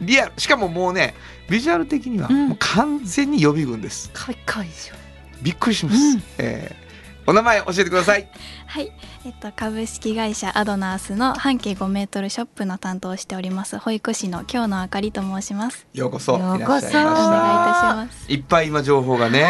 [0.00, 1.14] リアルしかももうね
[1.48, 2.48] ビジュアル的にはうん。
[2.48, 4.10] もう完全に予備軍です。
[4.10, 4.96] かわいいいいですよ。
[5.42, 6.22] びっくりします、うん。
[6.38, 6.87] えー
[7.28, 8.26] お名前教えてください。
[8.66, 8.90] はい、
[9.26, 15.86] えっと株式会社アドナースの半径5メートルショップの担当をしております保育士の京野あかりと申します。
[15.92, 16.36] ようこそ。
[16.36, 18.32] いらっしゃいましようこそお願いいたたします。
[18.32, 19.44] いっぱい今情報がね、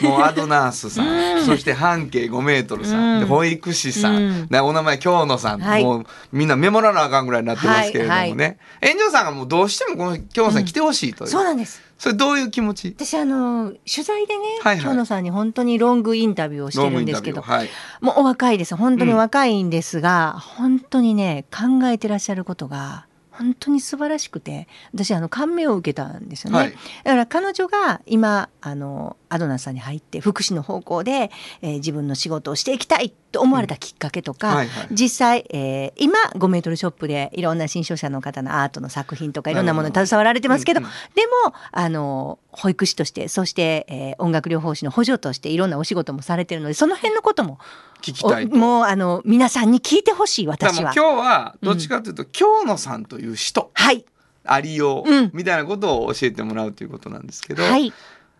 [0.00, 1.44] もうアドナースさん、うん。
[1.44, 3.20] そして半径5メートルさん、うん。
[3.20, 4.46] で保育士さん、うん。
[4.48, 5.82] ねお名前京野さん、はい。
[5.82, 8.44] もうみんなメモらなあかんぐらいになってますけれどもね、
[8.80, 11.87] はい園長さんがもうどうしてもこの京野さんに来てほしいという、そうなんです。
[11.98, 12.94] それどういう気持ち？
[12.96, 14.84] 私あの取材でね、はいはい。
[14.84, 17.68] 京野さんに本当にロングインタビューをしてるんですけどはい。
[18.00, 18.76] もうお若いです。
[18.76, 26.72] 本当に若いんですが、本当にね考えてらっしゃることが本当に素晴らしくて私あの感銘を受けたんですよね、はい。
[27.04, 31.30] だから彼女が今あのアドナさんに入って福祉の方向で、
[31.62, 34.88] えー自分の仕事をしていきたいと思われたきっかけとか、はいはい。
[34.90, 47.58] 実際、えー今5メートルショップでいろんな新商社の方のアートの作品とかいろんなものに携わられてますけど、うんうんでもあの保育士としてそして、えー音楽療法士の補助としていろんなお仕事もされてるのでその辺のことも
[48.02, 50.92] 聞きたいもうあの皆さんに聞いてほしい私は。
[50.94, 54.04] 今日はどっちかというと、京野さんという人はい、
[54.44, 55.30] ありよう、うん。
[55.32, 57.92] みたいなことを教えてもらうということなんですけど、はい、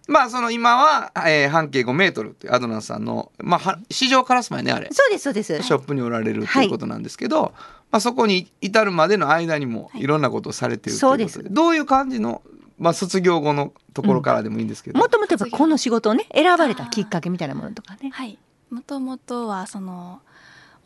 [0.09, 4.88] まあその今は、えー半径5メートルというアドナさんの、まあ、は市場からすまいねあれ。
[4.90, 5.62] そうですそうです。
[5.62, 7.53] ショップにおられるということなんですけど、
[7.90, 10.07] まあ、そこに至るまでの間にもい。
[10.07, 11.55] ろんなことをされているということで,、そうです。
[11.55, 12.42] どういう感じの、
[12.79, 18.11] まあ、卒業後のところからでもいいんですけど、もともとやっぱこの仕事をね選ばれたきっかけみたいなものとかね。
[18.11, 18.38] はい、
[18.71, 20.21] もともとはその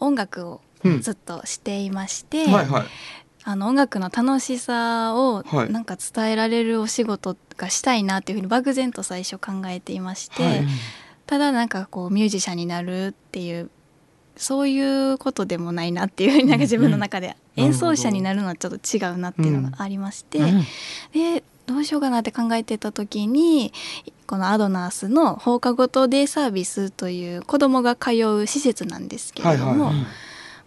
[0.01, 1.01] 音楽をうん。
[1.01, 2.85] ずっとしていまして、はいはい
[3.45, 5.73] あの音楽の楽しさをはい。
[5.73, 10.67] なんか伝えられるお仕事がしたいなっていうふうに漠然と最初考えていまして、はい。
[11.27, 13.71] ただなんかこうミュージシャンになるっていう
[14.37, 17.65] そういうことでもないなっていうふうになんか自分の中でうん。
[17.65, 20.63] 演奏者になるのはちょっと違うなっていうのがありまして、うん。
[21.13, 23.73] でどうしようかなって考えてた時に
[24.27, 30.07] このアドナースの放課後等デイサービスという子どもが通う施設なんですけれども、はいはい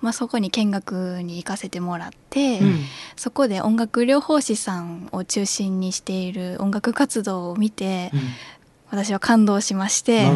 [0.01, 2.79] まあ、そこに見学に行かせてもらって、うん。
[3.15, 8.11] そこで音楽療法士さんを中心にしている音楽活動を見て、
[8.89, 10.27] 私は感動しまして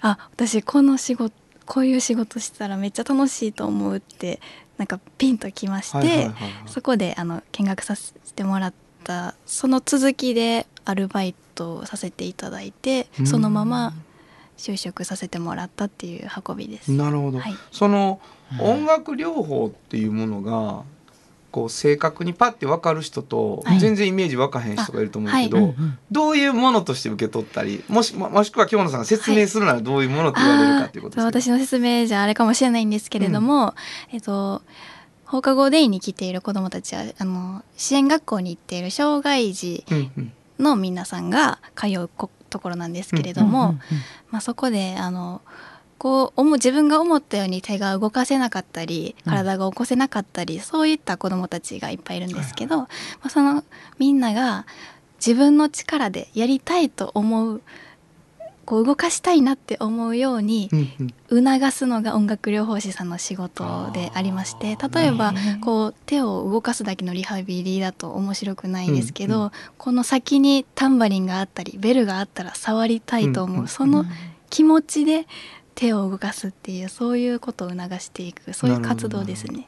[0.00, 1.34] あ私この仕事
[1.66, 4.40] こういう仕事したらめっちゃ楽しいと思うって
[4.76, 6.34] なんかピンときまして、はいはいはいはい。
[6.66, 9.34] そこであの見学させてもらった。
[9.46, 13.26] その続きでアルバイトをさせていただいてうん。
[13.26, 13.92] そのまま
[14.56, 16.90] 就職させてもらったっていう運びです。
[16.90, 17.54] なるほど、はい。
[17.70, 18.20] その
[18.58, 20.82] 音楽療法っていうものが
[21.50, 23.80] こう正確にパッて分かる人と、はい。
[23.80, 25.98] 全然イメージ分かへん人がいると思うけど、あうんうん。
[26.10, 33.74] どういうものとして受け取ったりもしももしくは京野さんが説明するならどういうものと言われるかということですあーけど私の説明じゃあれかもしれないんですけれども、
[34.12, 34.62] えっと
[35.24, 40.32] 放課後デイに来ている子どもたちはあの支援学校に行っている障害児うんうん。
[40.60, 43.78] の皆さんが通うこところなんですけれども、うんうん。
[44.30, 45.40] まあ、そこであの
[46.00, 49.32] こう思う自分が思ったように手が動かせなかったりうん。
[49.32, 52.88] 体が起こせなかったり、そういった子どもたちがいっぱいいるんですけど、ま
[53.24, 53.62] あ、その
[53.98, 54.64] みんなが
[55.24, 57.60] 自分の力でやりたいと思う
[58.64, 61.44] こう動かしたいなって思うようにうんうん。
[61.44, 73.68] 促すのが音楽療法士さんの仕事でありまして例えばねこう手を動かすだけのリハビリだと面白くないんですけど、うんうこの先にタンバリンがあったりベルがあったら触りたいと思う、うんうん。
[73.68, 74.06] その
[74.48, 75.26] 気持ちで
[75.80, 79.66] 手を動かすっていうそういうことを促していくそういう活動ですね。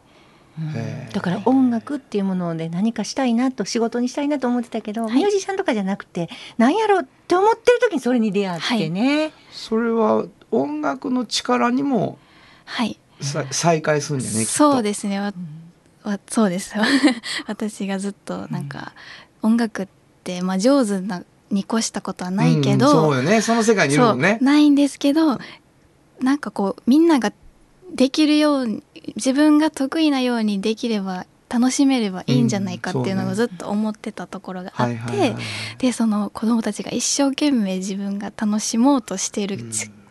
[1.15, 5.15] だから音楽っていうもので何かしたいなと仕事にしたいなと思ってたけど、はい。
[5.15, 12.19] ミュージシャンとかじゃなくて何やろうって思ってる時にそれに出会ってね、それは音楽の力にも
[12.67, 14.53] はい、さ再開するんじゃねきっと。
[14.53, 15.19] そうですね。
[15.19, 15.33] わ
[16.05, 16.75] わそうです
[17.47, 18.93] 私がずっとなんか、
[19.41, 19.89] 音楽っ
[20.25, 23.41] てまあ上手なに越したことはないけど、うんそうよね。
[23.41, 24.39] その世界にいるもんね。
[24.43, 25.39] ないんですけど
[26.23, 27.33] なんかこうみんなが
[27.95, 28.83] できるように
[29.17, 35.35] 自分が得意なようにできれば楽しめればいいんじゃないかっていうのうんをずっと思ってたところがあって、
[35.79, 39.59] でその子どもたちが一生懸命自分が楽しもうとしている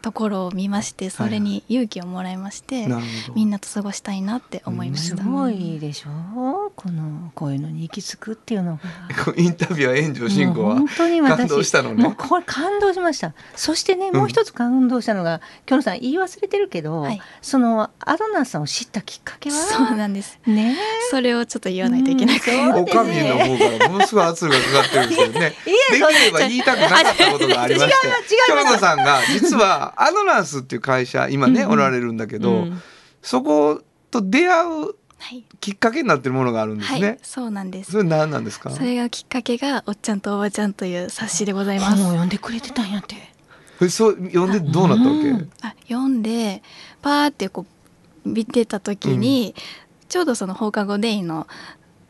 [0.01, 3.33] ところを見ましてそれに勇気をもらいまして、なるほど。
[3.35, 5.17] みんなと過ごしたいなって思いました。
[5.17, 6.71] すごいでしょ？
[6.75, 8.81] このこういうのに行き着くっていうのが。
[9.37, 12.03] インタビュアー炎上進行は本当に私感動したのね。
[12.03, 13.33] もうこれ感動しました。
[13.55, 17.21] そしてねもう一つ感動したのが、京野さん言い忘れてるけど、はい。
[17.41, 19.55] そのアドナーさんを知ったきっかけは？
[19.55, 20.39] そうなんです。
[20.45, 20.75] ね？
[21.09, 25.55] それをちょっと言わないといけなくて、うんおかみの方からものすごい圧力がかかってるんですよね。
[25.65, 28.07] できれば言いたくなかったことがありまして、
[28.47, 31.73] 京野さんが実はアドナースっていう会社今ね、うんうん。
[31.73, 32.81] おられるんだけど、うん。
[33.21, 37.19] そこと出会うはい、きっかけになってるものがあるんですはいね。
[37.21, 37.91] そうなんです。
[37.91, 38.71] それ何なんですか？
[38.71, 43.17] それがきっかけが「おっちゃんとおばちゃん」という冊子でございま本すを読んでくれてたんやって。
[43.79, 45.29] えそう読んでどうなったわけ？
[45.29, 45.51] うん。
[45.61, 46.63] あ読んで
[47.03, 47.67] パーってこ
[48.25, 49.53] う見てた時に、
[50.09, 51.45] ちょうどその放課後デイの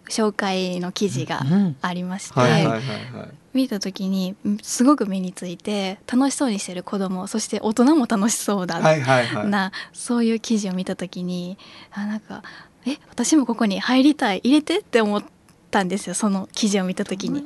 [0.10, 1.76] 紹介の記事がうん。
[1.82, 2.80] ありまして、はいはいはいは
[3.26, 3.30] い。
[3.54, 9.50] 見た時にんすごく目について楽しそうにしてる子供そして大人も楽しそうだはいはいはい。
[9.50, 11.58] な、そういう記事を見た時に
[11.92, 12.44] あなんか
[12.86, 15.24] え私もここに入りたい入れてって思っ
[15.70, 17.44] たんですよその記事を見た時に。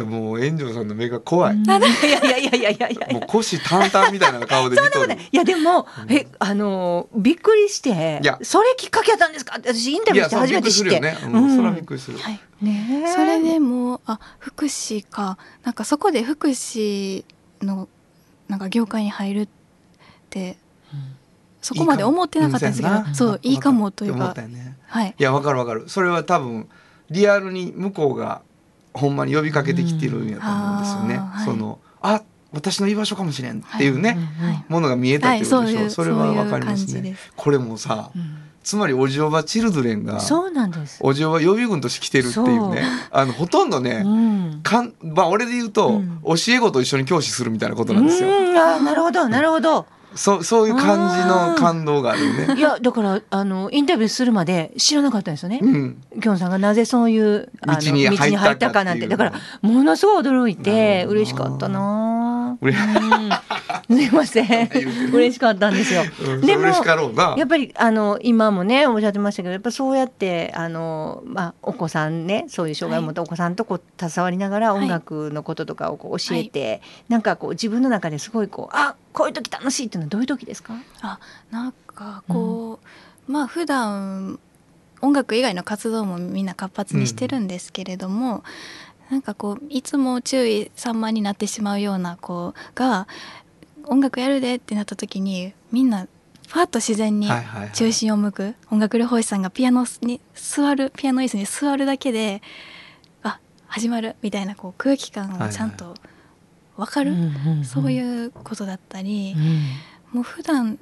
[0.00, 1.56] 思いやもう炎上さんの目が怖い。
[1.56, 1.64] うん。
[1.64, 3.08] いやいやいやいやいやいや。
[3.12, 5.14] もう腰淡々みたいな顔で見とる。
[5.14, 8.38] いやでも、えあのびっくりしていや。
[8.42, 9.56] それきっかけやったんですか？
[9.58, 10.90] って私インタビューして初めて知って。
[10.90, 11.38] いやそうびっくりするよね。
[11.40, 12.18] うん、それはびっくりする。
[12.18, 12.40] はい。
[12.62, 13.04] ね。
[13.06, 15.36] えそれでもうあ福祉か。
[15.64, 17.24] なんかそこで福祉
[17.60, 17.88] の
[18.48, 19.48] なんか業界に入るっ
[20.30, 20.56] て
[21.60, 24.76] そこまで思ってなかったんですけどいいかもそういいかもという思っかたよね。
[24.86, 25.14] はい。
[25.16, 25.88] いやわかるわかる。
[25.88, 26.68] それは多分
[27.10, 28.42] リアルに向こうが
[28.94, 31.18] ほんまに呼びかけてきてるんやと思うんですよね。
[31.18, 31.44] はい。
[31.44, 34.18] そのあ私の居場所かもしれんっていうね、
[34.68, 36.92] ものが見えたっていうことでしょ、はいそれはわかりますね。
[36.92, 38.38] そういうこれもさうん。
[38.62, 40.98] つまりおじおばチルドレンがそうなんです。
[41.00, 44.60] おじおば予備軍として来てるっていうねあのほとんどね、うん。
[44.62, 46.20] かんまあ俺で言うと、うん。
[46.24, 48.28] 教え子と一緒に教師するみたいなことなんですよ。
[48.28, 48.56] うん。
[48.56, 49.86] あーなるほどなるほど。
[50.14, 52.54] そそういう感じの感動があるよね。
[52.56, 55.60] いやだからあのインタビューするまで知らなかったんですよね。
[55.62, 59.32] うん、きょんさんがなぜそういうあの道に入ったかなんてだから
[59.62, 62.31] ものすごい驚いなて嬉しかったな。
[62.60, 62.72] うん。
[62.72, 64.70] すいません。
[65.12, 66.02] 嬉しかったんですよ。
[66.26, 66.40] うん。
[66.40, 74.82] でもやっぱりあの今もねおっしゃってましたけどやっぱそうやってあの、まあ、お子さんねそういう障害を持ったお子さんとこう携わりながらはい。
[74.82, 80.74] 音楽のこととかをこう教えて、なんかこう自分の中ですごいこうあこういう時楽しいっていうのはどういう時ですか？
[81.00, 81.18] あ
[81.50, 82.80] なんかこ
[83.28, 84.38] う、まあ普段
[85.00, 88.44] 音楽以外の活動もみんな活発にしてるんですけれども、
[89.12, 93.06] なんかこういつも注意散漫になってしまうような子が
[93.84, 96.08] 音楽やるでってなった時にみんな
[96.48, 97.72] ファッと自然にはいはいはい。
[97.72, 102.40] 中心を向く、音楽療法士さんがピアノに座るピアノ椅子に座るだけで
[103.22, 105.94] あ始まるみたいなこう空気感をちゃんと
[106.78, 107.12] 分かる、
[107.64, 109.32] そうういうことだったり。
[109.34, 109.36] ん。
[110.10, 110.78] もう普段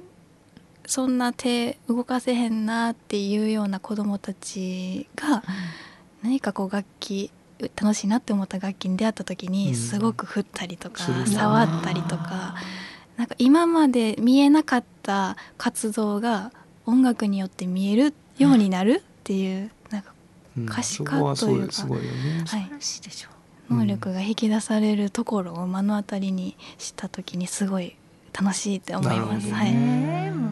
[0.85, 5.43] そんな手動かせへんなっていうような子どもたちが
[6.23, 7.29] 何かこう楽器
[7.61, 9.53] 楽しいなって思った楽器に出会った時うん。
[9.53, 12.55] にすごく振ったりとか触ったりとか
[13.17, 16.51] なんか今まで見えなかった活動が
[16.85, 20.13] 音楽によって見えるようになるっていうなんか
[20.57, 20.65] うん。
[20.65, 22.43] 可視化というかすごいよね。
[22.47, 22.67] はい。
[22.71, 23.29] らしいでしょ
[23.73, 27.95] 能力が引き出されるところを目の当たりにした時にすごい
[28.33, 29.49] 楽しいって思います。
[29.51, 30.49] はいねも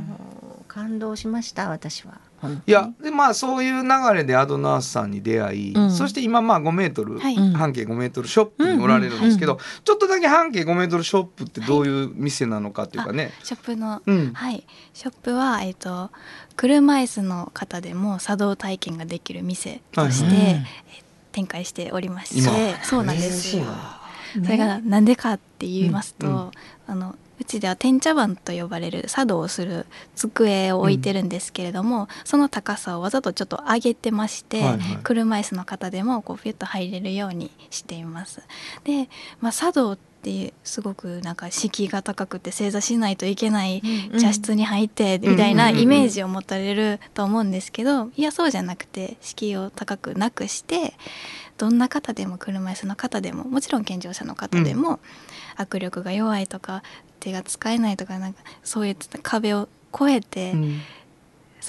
[0.62, 0.64] う。
[0.68, 2.20] 感動しました私は
[2.66, 5.92] いやでまあそういう流れでアドナースさんに出会い、うん。
[5.92, 7.36] そして今まあ5メートル、はい。
[7.36, 9.60] うん半径5メートルショップにおられるんですけど、うん。
[9.84, 14.34] ちょっとだけ半径5メートルショップってどういう店なのかっていうかね、ショップのうん。
[14.34, 14.64] はい、
[14.94, 16.12] ショップは、えっと
[16.56, 20.66] 車椅子の方でも作動体験ができる店として、はい
[21.32, 22.52] 展開しておりまし今。
[22.52, 23.64] てそうなんですよ。
[23.64, 23.70] ね
[24.44, 26.34] それがなんでかって言いますと、うん。
[26.34, 26.52] うん。
[26.88, 29.86] あのうちでは天茶碗と呼ばれる茶道をする
[30.16, 35.00] 机を置いてるんですけれども、その高さをわざとちょっと上げてまして、はいはい。
[35.04, 38.42] 車椅子の方でもこうフィッと入れるようにしています。
[38.84, 39.10] で、
[39.40, 43.82] まあ、茶道っていうすごくなんか敷居が高くて正座しないといけない
[44.12, 45.94] うん茶室に入ってみたいなうんうんうんうん。
[45.96, 50.94] イメージを持たれると思うんですけどいやそうじゃなくて敷居を高くなくして
[51.58, 55.00] どんな方でも車椅子の方でももちろん健常者の方でも、
[55.58, 56.84] 握力が弱いとか
[57.20, 60.80] 手が使えないとかなんかそういった壁を越えてうん。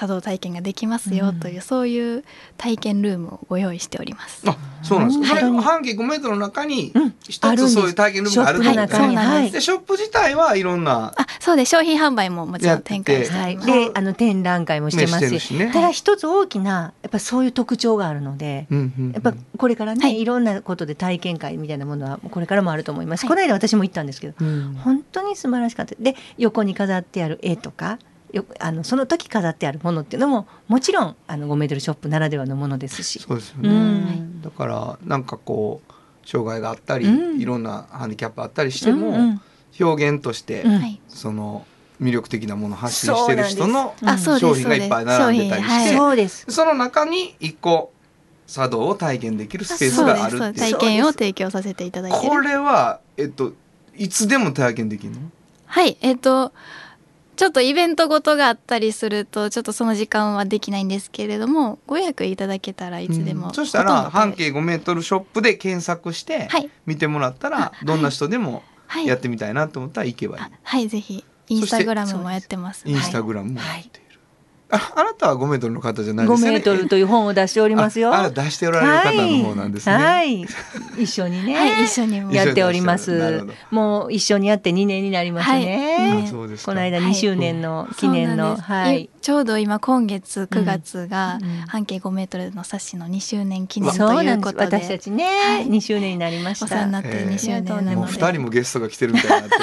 [0.01, 2.25] 茶道体験ができますよという、そういう
[2.57, 4.43] 体験ルームをご用意しております。
[4.49, 7.15] あそうなんですか、本当にそれ半径5メートルの中にうん。
[7.29, 8.65] 一つそういう体験ルームがあると。
[8.65, 9.17] ショップの中に。
[9.17, 9.27] はい。
[9.27, 9.51] そうなんはい。
[9.51, 11.69] でショップ自体はいろんなあそうです。
[11.69, 13.59] 商品販売ももちろん展開してはい。
[13.59, 15.71] であの展覧会もしてまねすしね。
[15.71, 19.13] ただ一つ大きなやっぱそういう特徴があるので、うんうんうん。
[19.13, 20.19] やっぱこれからね、はい。
[20.19, 23.29] い、ろんなことで体験会みたいなものはこれからもあると思います、はい。
[23.29, 24.81] この間私も行ったんですけどうん。
[24.83, 25.95] 本当に素晴らしかった。
[26.01, 27.99] で横に飾ってある絵とか
[28.33, 33.19] よあのその時飾ってあるものっていうのももちろんあの5メートルショップならではのものですし。
[33.19, 34.43] そうですよね、うん。
[34.43, 37.41] だからなんかこう障害があったり、うん。
[37.41, 39.41] いろんなハンディキャップあったりしても、うんうん。
[39.81, 40.79] 表現として、うん。
[40.79, 41.01] はい。
[41.09, 41.67] その
[42.01, 43.95] 魅力的なものを発信してる人の
[44.39, 47.93] 商品がいっぱい並んでたりして、そうですその中に一個
[48.47, 50.71] 茶道を体験できるスペースがあるっていうです。
[50.73, 52.31] 体験を提供させていただいてる。
[52.31, 53.53] これはえっと
[53.97, 55.21] いつでも体験できるの？
[55.67, 56.53] はいえっ、と
[57.41, 63.55] ちょっとイベントごとがあったりするとちょっとその時間はできないんですけれどもご予約いただけたらいつでも、うん。
[63.55, 66.69] そしたら半径5メートルショップで検索してはい。
[66.85, 69.07] 見てもらったら、あどんな人でもはい。
[69.07, 71.25] やってみたいなと思ったら行けばいい、あはいぜひ。
[71.49, 72.83] インスタグラムもやってます。
[72.87, 74.00] インスタグラムもやって。
[74.00, 74.00] いる、
[74.71, 76.53] ああなたは5メートルの方じゃないで5すよね。
[76.53, 78.13] メートルという本を出しておりますよ。
[78.15, 80.23] ああ出しておられる方の方なんですね、はい、 は
[80.99, 81.03] い。
[81.03, 81.85] 一緒にね、はい。
[81.85, 83.45] 一緒にもややっております。
[83.71, 85.97] もう一緒にやって2年になりますね。
[85.99, 86.25] はい。
[86.25, 86.73] あそうですか。
[86.73, 87.11] この間はい。
[87.11, 89.11] 2周年の記念の、はいい。
[89.21, 91.51] ちょうど今今月9月がうん。
[91.51, 94.33] うん半径5メートルの冊子の2周年記念とい。
[94.33, 94.65] うことで。
[94.65, 95.67] 私たちね、はい。
[95.69, 96.67] 2周年になりました。
[96.67, 97.35] お世話になってえー。
[97.35, 99.57] 2周年なもうので、2人もゲストが来てるみたいにな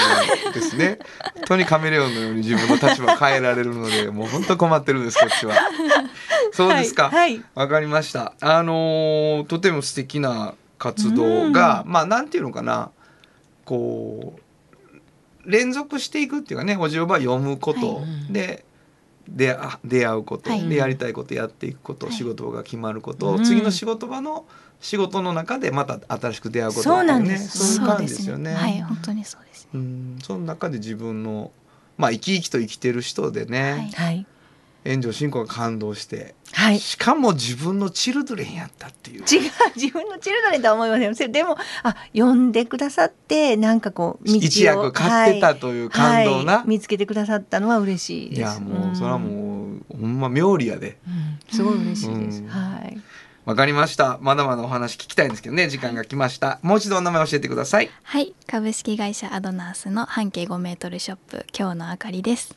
[0.53, 0.99] ですね。
[1.35, 5.55] 本当にカメレオンのように自分の立場を変えられるので、もう本当困ってるんですこっちは。
[6.53, 7.03] そうですか。
[7.03, 7.41] わ、はい。
[7.55, 8.33] かりました。
[8.41, 12.91] あのーとても素敵な活動が、まあなんていうのかな、
[13.65, 14.39] こ
[15.45, 18.33] う連続していくっていうかね、おじおば読むこと、はい。
[18.33, 18.65] で。
[19.29, 20.69] 出会出会うこと、はい。
[20.69, 22.15] でやりたいことやっていくこと、はい。
[22.15, 23.43] 仕事が決まること、うん。
[23.43, 24.45] 次の仕事場の
[24.79, 27.75] 仕事の中でまた新しく出会うことそうなんっていです。
[27.75, 28.53] そういう感じですよね。
[28.53, 29.67] はい本当にそうです。
[29.73, 31.51] うん、その中で自分の
[31.97, 33.91] まあ生き生きと生きてる人でね、はい。
[33.91, 34.25] はい。
[34.87, 36.79] 炎上進行が感動して、はい。
[36.79, 39.19] しかも自分のチルドレンやったっていう。
[39.19, 46.59] 違う自分のチルドレンとは思いませんでもあ読んでくださってなんかこう道を一役買ってたという感動な。
[46.59, 46.67] はい。
[46.67, 48.39] 見つけてくださったのは嬉しいです。
[48.39, 50.97] いやもうそれはもう、ほんま妙利やで。
[51.07, 51.39] うん。
[51.53, 52.47] すごい嬉しいです、うん。
[52.47, 52.97] はい。
[53.45, 54.19] わかりました。
[54.21, 55.69] まだまだお話聞きたいんですけどね。
[55.69, 56.59] 時間が来ました。
[56.63, 57.89] もう一度お名前教えてください。
[58.03, 58.35] はい。
[58.45, 62.55] 株式会社アドナースの半径5メートルショップ今日のあかりです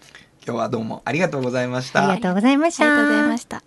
[0.50, 2.10] 今日はどうもありがとうございました。
[2.10, 2.84] ありがとうございました。
[2.84, 3.62] ありがとうございました。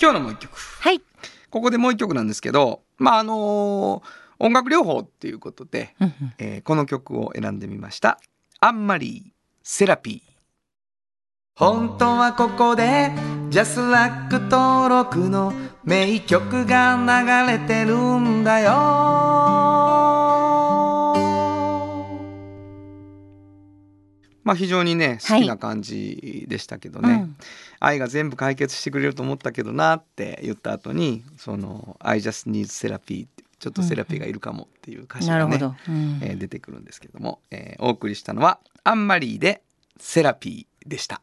[0.00, 0.56] 今日のもう一曲。
[0.56, 1.02] はい。
[1.50, 4.02] ここでもう一曲なんですけどまああの
[4.38, 6.34] 音楽療法っていうことで、うんうん。
[6.38, 8.18] えーこの曲を選んでみました。
[8.60, 9.30] アンマリー
[9.62, 10.35] セラピー
[11.58, 13.10] 本当はここで
[13.48, 15.54] ジャスラック登録の
[15.84, 18.72] 名曲が流れてるんだよ。
[24.44, 27.36] まあ非常にね好きな感じでしたけどね、うん。
[27.80, 35.58] 愛が全部解決してくれると思ったけどなって言った後にその「I just need therapy」ってちょっとセラピーがいるかもっていう歌詞がね、
[36.20, 39.62] えー出てくるんですけども、えーお送りしたのはアンマリーで
[39.98, 41.22] 「セラピー」でした。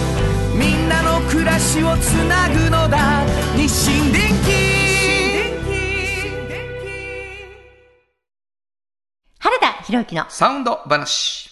[0.61, 3.25] みんなの暮らしをつなぐのだ。
[3.57, 4.81] 日清電気
[9.39, 11.49] 原田博之のサウンド話。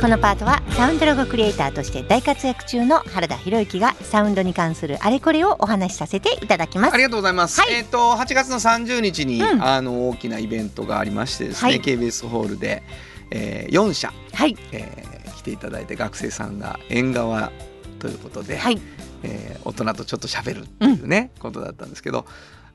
[0.00, 6.94] このパートはサウンドロゴクリエイターとして大活躍中の原田博之がサウンドに関するあれこれをお話しさせていただきます。
[6.94, 7.60] ありがとうございます。
[7.60, 7.74] はい。
[7.74, 9.62] えっ、と8月の30日に、うん。
[9.62, 11.82] あの大きなイベントがありましてですね、はい。
[11.82, 12.82] KBS ホールで、
[13.30, 14.56] えー、4社、はい。
[14.72, 15.17] えー来
[15.48, 17.50] ていただいて学生さんが縁側
[17.98, 18.80] ということで、はい。
[19.22, 22.26] えー大人とちょっと喋るっていうね、ことだったんですけど。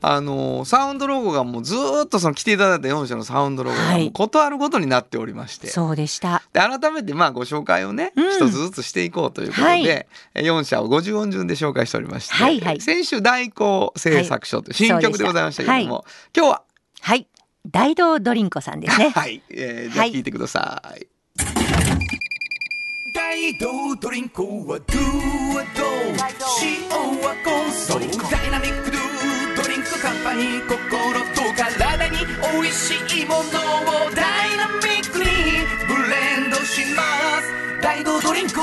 [0.05, 4.03] あのーサウンドロゴがもうずーっとその来ていただいた4社のサウンドロゴがはい。
[4.03, 6.43] もうことあるごとになっておりまして、そうでした。
[6.51, 8.31] で改めてまあご紹介をねうん。
[8.31, 9.87] 一、つずつしていこうということで、はい。
[9.87, 12.81] え4社を50音順で紹介しておりまして、はいはい。
[12.81, 16.03] 先週大光製作所という新曲でございましたけれども、
[16.35, 16.63] 今日は
[16.99, 17.27] はい。
[17.65, 19.11] 大道ドリンコさんですね。
[19.15, 20.13] はい、えーじゃあはい。
[20.13, 21.12] 聞いてください。
[23.13, 24.97] 大道ドリンクはドゥ
[25.53, 25.83] はド
[26.63, 26.89] 塩
[27.21, 32.17] はコンソダイナミックドゥドリンクカンパニー心と体に
[32.61, 33.43] 美味しいものを
[34.15, 35.25] ダイナミックに
[35.87, 37.03] ブレンドしま
[37.41, 37.81] す。
[37.83, 38.53] 大道ドリンク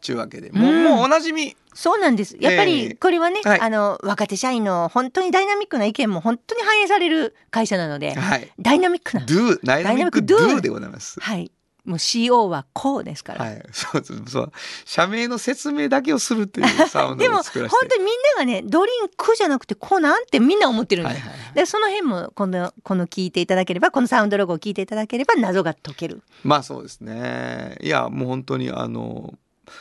[0.00, 1.56] ちゅうわけでもう,、うんもうおなじみ。
[1.74, 2.36] そうなんです。
[2.40, 2.88] やっぱええ。
[2.90, 3.60] りこれはね、はい。
[3.60, 8.48] あの若手社員の本当にダイナミックな意見も本当に反映される会社なのではい。
[8.60, 9.26] ダイナミックな。
[9.26, 11.18] ドゥダイナミックドゥでございます。
[11.20, 11.50] はい
[11.88, 14.52] もう CO はこうですから、はい、 そうそう
[14.84, 17.70] 社名の説明だけをするっていう サウンドでも本。
[17.88, 21.54] 当にみんながねドリンクじゃなくてこうなんてみんな思ってるんです、はいはいはい。
[21.54, 26.22] でその辺もこのこの聞いていただければこのサウンドロゴを聞いていただければ謎が解ける。
[26.44, 27.78] まあそうですね。
[27.80, 29.32] いやもう本当にあの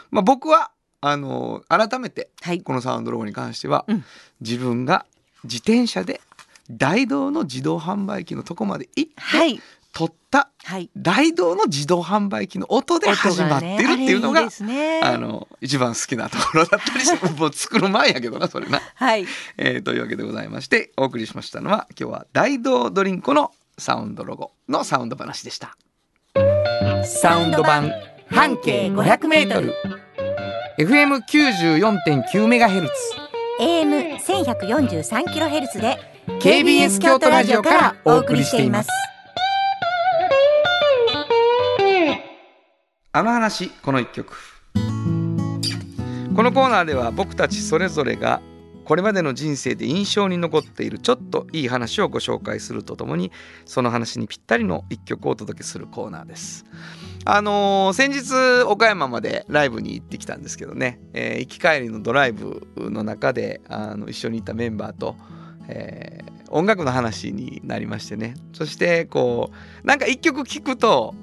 [0.09, 2.61] まあ僕はあの改めてはい。
[2.61, 4.05] このサウンドロゴに関しては、うん。
[4.39, 5.05] 自分が
[5.43, 6.21] 自転車で
[6.69, 9.61] 大道の自動販売機のとこまで行って、はい
[9.97, 18.79] 撮ったはい大道の自動販売機の音で始まってるっていうのが音ねあねあの一番好きなところだったりして もう作る前やけどなそれな。
[18.93, 19.25] はい
[19.57, 25.75] えーというわけでございましてお送りしましたのは今日は大道ドリンクのサウンドロゴのサウンド話でした。
[27.03, 27.91] サウンド版
[28.29, 29.73] 半径 500m
[30.77, 32.93] FM 94.9メガヘルツ
[33.59, 35.97] AM 千百四十三キロヘルツで
[36.39, 38.89] KBS 京都ラジオからお送りしています。
[43.13, 44.33] あの話この一曲。
[46.35, 48.41] このコーナーでは僕たちそれぞれが
[48.85, 53.31] これまでの人生で印象に残っているちょっといい話をご紹介するとともに
[53.65, 56.65] その話にぴったりの一曲をお届けするコーナーです。
[57.25, 65.15] あのー先日岡山までライブに行ってきたんですけどね、えー行き帰りのドライブの中であの一緒にいたメンバーと、
[65.69, 68.35] えー音楽の話になりましてね。
[68.53, 69.51] そしてこ
[69.83, 71.13] うなんか一曲聴くと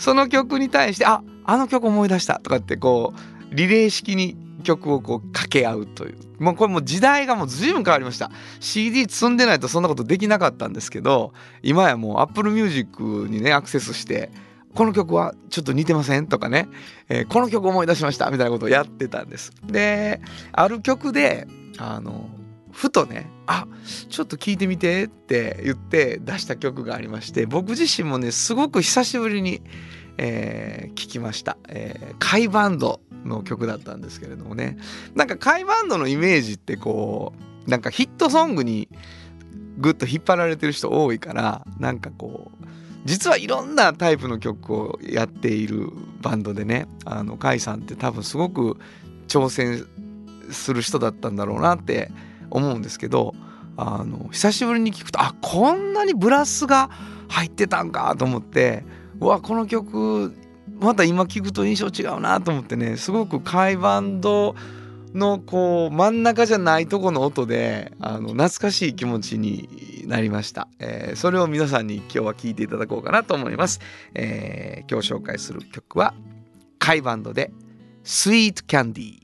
[0.00, 3.12] その曲に対してああの曲思い出したとかってこ
[3.52, 8.30] うリレー式に曲をこう掛け合うというもうこれもう時代がもう随分変わりました
[8.60, 11.32] CD 積んでないとそんなことできなかったんですけど
[11.62, 14.30] 今やもう Apple Music にねアクセスして
[14.74, 16.68] この曲はちょっと似てませんとかね、
[17.08, 19.52] えーこの曲思い出しましたみたいなことをやってたんです。
[19.64, 20.20] で
[20.52, 21.46] ある曲で
[21.78, 22.30] あの
[22.72, 23.66] ふとね「あ
[24.08, 29.62] ちょっと聞いてみて」って言って出した曲がありまして僕自身もねすごく久しぶりに、
[30.18, 34.78] えー聞きました、えー、カイバンドの曲だったんですけれどもね。
[35.14, 37.32] なんかカイバンドのイメージってこ
[37.66, 38.88] うなんかヒットソングに
[39.78, 42.66] ぐっと引っ張られてる人多いからなんかこう
[43.04, 45.90] 実はいろんなタイプの曲をやっている
[46.20, 48.76] バンドでねあの甲斐さんって多分すごく
[49.28, 49.86] 挑戦
[50.50, 52.10] する人だったんだろうなって
[52.50, 53.34] 思うんですけど
[53.76, 56.90] あの久しぶりに聞くとあこんなにブラスが
[57.28, 58.84] 入ってたんかと思って
[59.20, 60.34] うわこの曲
[60.80, 64.54] また今聞くと印象違うなと思ってねすごく甲斐バンド
[65.14, 73.80] のこう真ん中じゃないとこの音であの懐かしい気持ちになりました、えーそれを皆さんに今日は聞いていただこうかなと思います、
[74.14, 76.14] えー今日紹介する曲は
[76.80, 77.52] 甲斐バンドで
[78.02, 79.20] 「スイートキャンディー」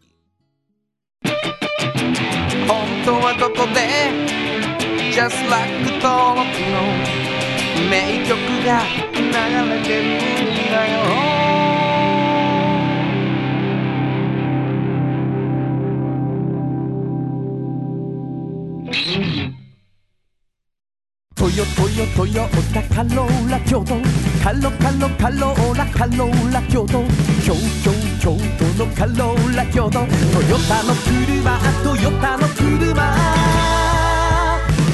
[2.68, 4.10] 本当はどこで
[5.12, 5.70] ？Just like
[6.02, 6.82] 登録の
[7.88, 8.36] 名曲
[8.66, 8.82] が
[9.14, 9.22] 流
[9.70, 10.74] れてるんだ
[11.30, 11.35] よ。
[21.56, 23.94] トヨトヨトヨタカローラ京都。
[24.44, 27.02] カロカロカローラカローラ京都。
[27.42, 27.90] 京京
[28.20, 30.00] 京都のカローラ京都。
[30.00, 32.94] トヨタの車トヨタの車。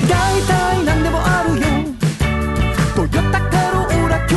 [0.08, 1.66] 大体何でもあるよ。
[2.94, 4.36] トヨタカローラ京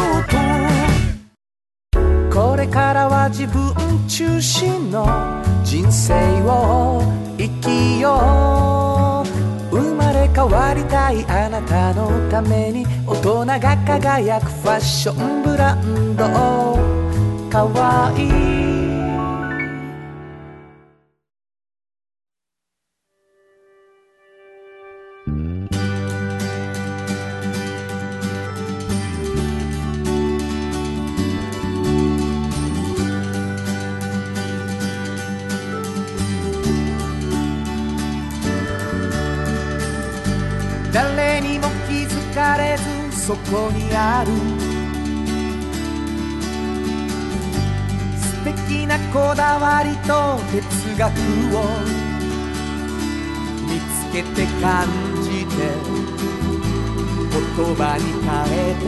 [2.32, 2.34] 都。
[2.34, 3.72] これからは自分
[4.08, 5.06] 中心の
[5.64, 7.04] 人生を
[7.38, 8.85] 生きよう。
[10.36, 16.26] 変わりたいあなたのために大人が輝くファッションブランド。
[17.50, 18.75] かわいい。
[43.52, 44.32] こにある
[48.18, 51.12] 素敵なこだわりと哲学
[51.56, 51.60] を
[53.68, 54.88] 見つけて感
[55.24, 55.56] じて
[57.32, 58.86] 言葉に変えて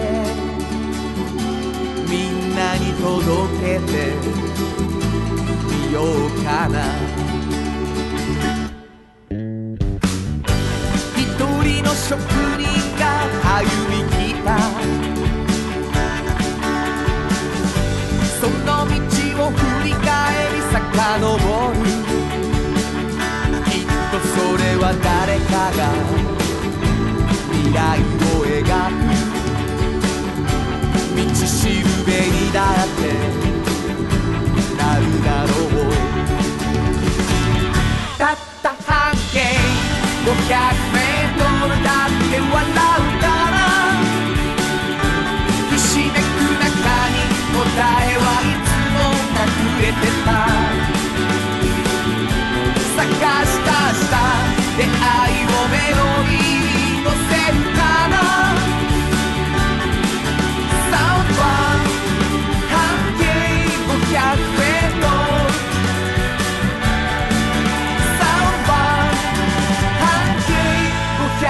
[2.10, 3.06] みんなに届
[3.60, 3.94] けて
[5.66, 6.06] みよう
[6.44, 6.76] かな。
[11.16, 11.24] 一
[11.64, 12.18] 人の職
[12.58, 12.97] 人
[25.48, 25.82] かが
[27.52, 29.00] 未来を描く
[31.16, 33.02] 道しるべにだって
[34.78, 35.90] なるだろう。
[38.18, 39.36] たった半径
[40.26, 40.30] 500
[40.94, 42.72] メートルだって笑う
[43.22, 43.56] から。
[45.72, 46.16] ひしめく
[46.60, 46.66] 中
[47.10, 47.16] に
[47.54, 47.58] 答
[48.04, 48.98] えはいつも
[49.36, 50.17] 隠れてた。
[54.78, 57.10] 出会いをメロディー
[57.76, 58.16] かな
[71.42, 71.48] 500500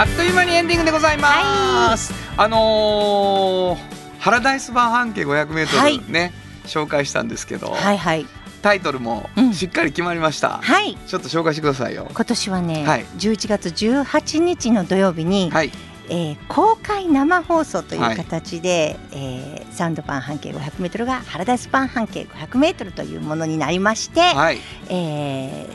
[0.00, 6.32] あっという間にエンディングでございます、あのーハラダイス版半径 500m ね、
[6.64, 8.26] 紹介したんですけど、はいはい
[8.62, 9.54] タイトルもうん。
[9.54, 10.96] しっかり決まりました、はい。
[11.06, 12.08] ちょっと紹介してくださいよ。
[12.12, 13.04] 今年はね、はい。
[13.18, 15.72] 11月18日の土曜日に、はい。
[16.10, 24.58] えー公開生放送という形で、えーサウンド版半径 500m がハラダイス版半径 500m というものになりまして、はい。
[24.88, 25.66] え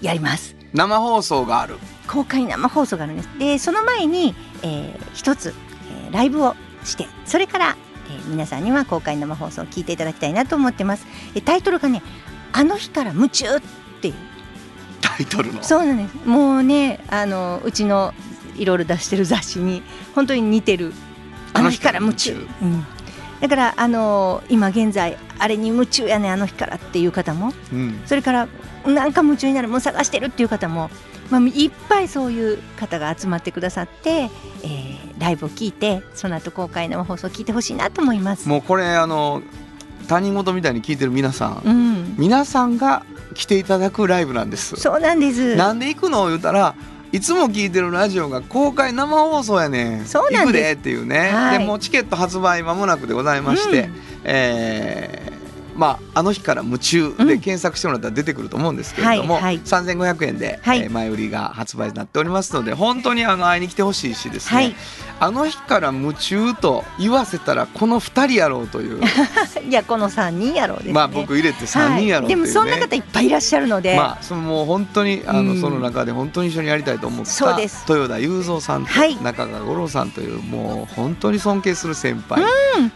[0.00, 0.56] ーやります。
[0.72, 1.78] 生放送がある。
[2.08, 3.28] 公開生放送があるんです。
[3.38, 5.54] でその前に、えー一つ、
[6.06, 11.06] えーライブをしてそれから、えー皆さんには公開生放送を聞いていただきたいなと思ってます。
[11.34, 12.02] えタイトルがね
[12.52, 13.60] 「あの日から夢中」っ
[14.00, 14.14] ていう。
[15.00, 15.62] タイトルの？
[15.62, 16.28] そうなんです。
[16.28, 18.14] もうねあのうちの
[18.56, 19.82] いろいろ出してる雑誌に
[20.14, 20.92] 本当に似てる。
[21.52, 22.32] あの日から夢中。
[22.32, 22.86] あの日かうん、
[23.40, 27.52] だからあの今現在あれに夢中やねあの日からっていう方も。
[27.72, 28.00] うん。
[28.06, 28.48] それから
[28.86, 30.90] なんか夢中になるもう探してるっていう方も、
[31.30, 34.30] まあ、いっぱいそういう方が集まってくださって、
[34.62, 38.48] えーライブを聞いてその後公開生放送を聞いてほしいなと思います。
[38.48, 39.42] もうこれあの
[40.08, 43.04] 他人事みたいに聞いてる皆さん、うん、皆さんが
[43.34, 44.76] 来ていただくライブなんです。
[44.76, 45.56] そうなんです。
[45.56, 46.74] なんで行くの言うたら
[47.12, 50.04] いつも聞いてるラジオが公開生放送やねん。
[50.04, 50.40] そうなんです。
[50.40, 51.58] 行くでっていうね、はい。
[51.58, 53.94] でもうチケット発売間もなくでございまして、うん。
[54.24, 55.33] えー
[55.74, 59.60] まあ、あの日から夢中で検索してもらったら出てくると思うんですけれども、はいはい。
[59.60, 60.80] 3500円で、はい。
[60.82, 64.76] えー前売りが発売になっておりますので本当にあの会いに来てほしいしですね、はい
[65.20, 69.00] あの日から夢中と言わせたらこの2人やろうという。
[69.68, 70.92] いやこの三人やろうですね。
[70.92, 72.34] まあ僕入れて3人やろうね。
[72.34, 75.60] はい、でもそんな方いっぱいいらっしゃるので、まあ、そのもう本当にあの、うん。
[75.60, 77.84] その中で本当に一緒にやりたいと思ったそうです。
[77.88, 79.16] 豊田雄三さんとはい。
[79.22, 82.42] 中川五郎さんというもう本当に尊敬する先輩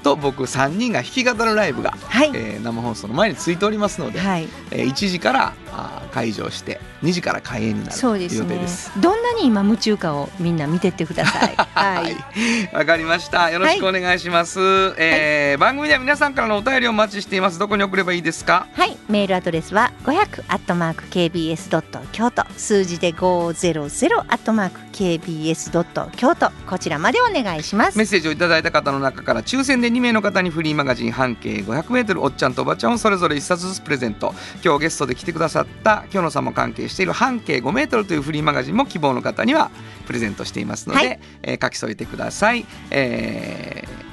[0.03, 8.39] と僕3人が弾き語るライブが、はい、えー生放送の前についておりますので、はい、えー1時からあー開場して2時から開演になるというそうですね。
[8.41, 8.91] 予定です。
[9.01, 11.55] どんなに今夢中かをみんな見てってください。
[11.75, 13.51] はい、わかりました。
[13.51, 14.59] よろしくお願いします。
[14.97, 17.59] えー番組では皆さんからのお便りをお待ちしています。
[17.59, 18.67] どこに送ればいいですか？
[18.75, 22.45] はい、メールアドレスは500アットマーク kbs ドット京都。
[22.57, 23.49] 数字で500
[24.21, 26.51] アットマーク kbs ドット京都。
[26.69, 27.99] こちらまでお願いします。
[27.99, 34.35] メッセージをいただいた方の中から抽選で2名の方にフリーマガジン半径 500m おっちゃんとおばちゃんをそれぞれ1冊ずつプレゼント。
[34.65, 39.71] 今日ゲストで来てくださった今日のさんも関係している半径 5m というフリーマガジンも希望の方には
[40.07, 41.21] プレゼントしていますので、はい。
[41.43, 44.09] えー書き添えてください、えー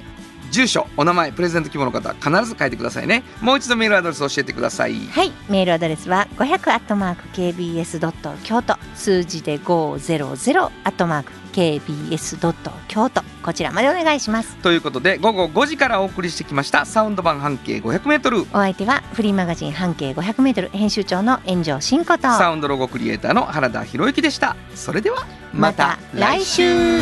[0.51, 3.23] 住所お名前プレゼント希望の方は必ず書いてくださいね。
[3.41, 4.93] もう一度メールアドレス教えてください。
[5.07, 8.77] はい、メールアドレスは500アットマーク kbs ドット京都。
[8.95, 14.57] 数字で500アットマーク kbs ドット京都こちらまでお願いします。
[14.57, 22.23] ということで午後5時からお送りしてきましたサウンド版半径 500m お相手はフリーマガジン半径500メートル編集長の炎上真子と。
[22.23, 24.57] サウンドロゴクリエイターの原田博之でした。
[24.73, 27.01] それではまた来週。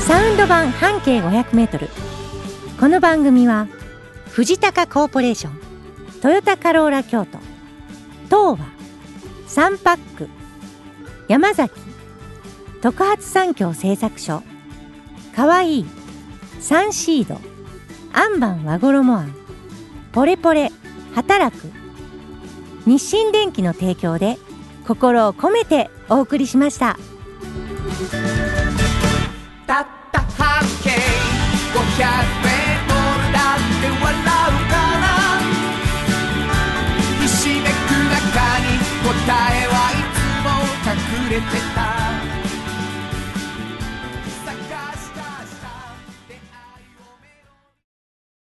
[0.00, 1.88] サウンド版半径500メートル。
[2.80, 3.68] この番組は
[4.30, 5.60] 藤高コーポレーション
[6.22, 7.38] トヨタカローラ京都
[8.24, 8.58] 東和
[9.46, 10.28] サンパック
[11.28, 11.89] 山崎
[12.80, 14.42] 特発産業製作所。
[15.36, 15.80] かわい。
[15.80, 15.86] い
[16.60, 17.40] サンシード。
[18.12, 19.34] アンバン和衣あん。
[20.12, 20.72] ポレポレ。
[21.14, 21.70] 働く。
[22.86, 24.38] 日清電機の提供で
[24.86, 26.98] 心を込めてお送りしました。
[29.66, 31.76] たった半径500
[32.42, 34.24] メートルだって笑う
[34.70, 35.04] から。
[37.20, 38.18] ひしめく中
[38.60, 38.66] に
[39.04, 39.08] 答
[39.54, 40.48] えはいつも
[40.90, 41.99] 隠れてた。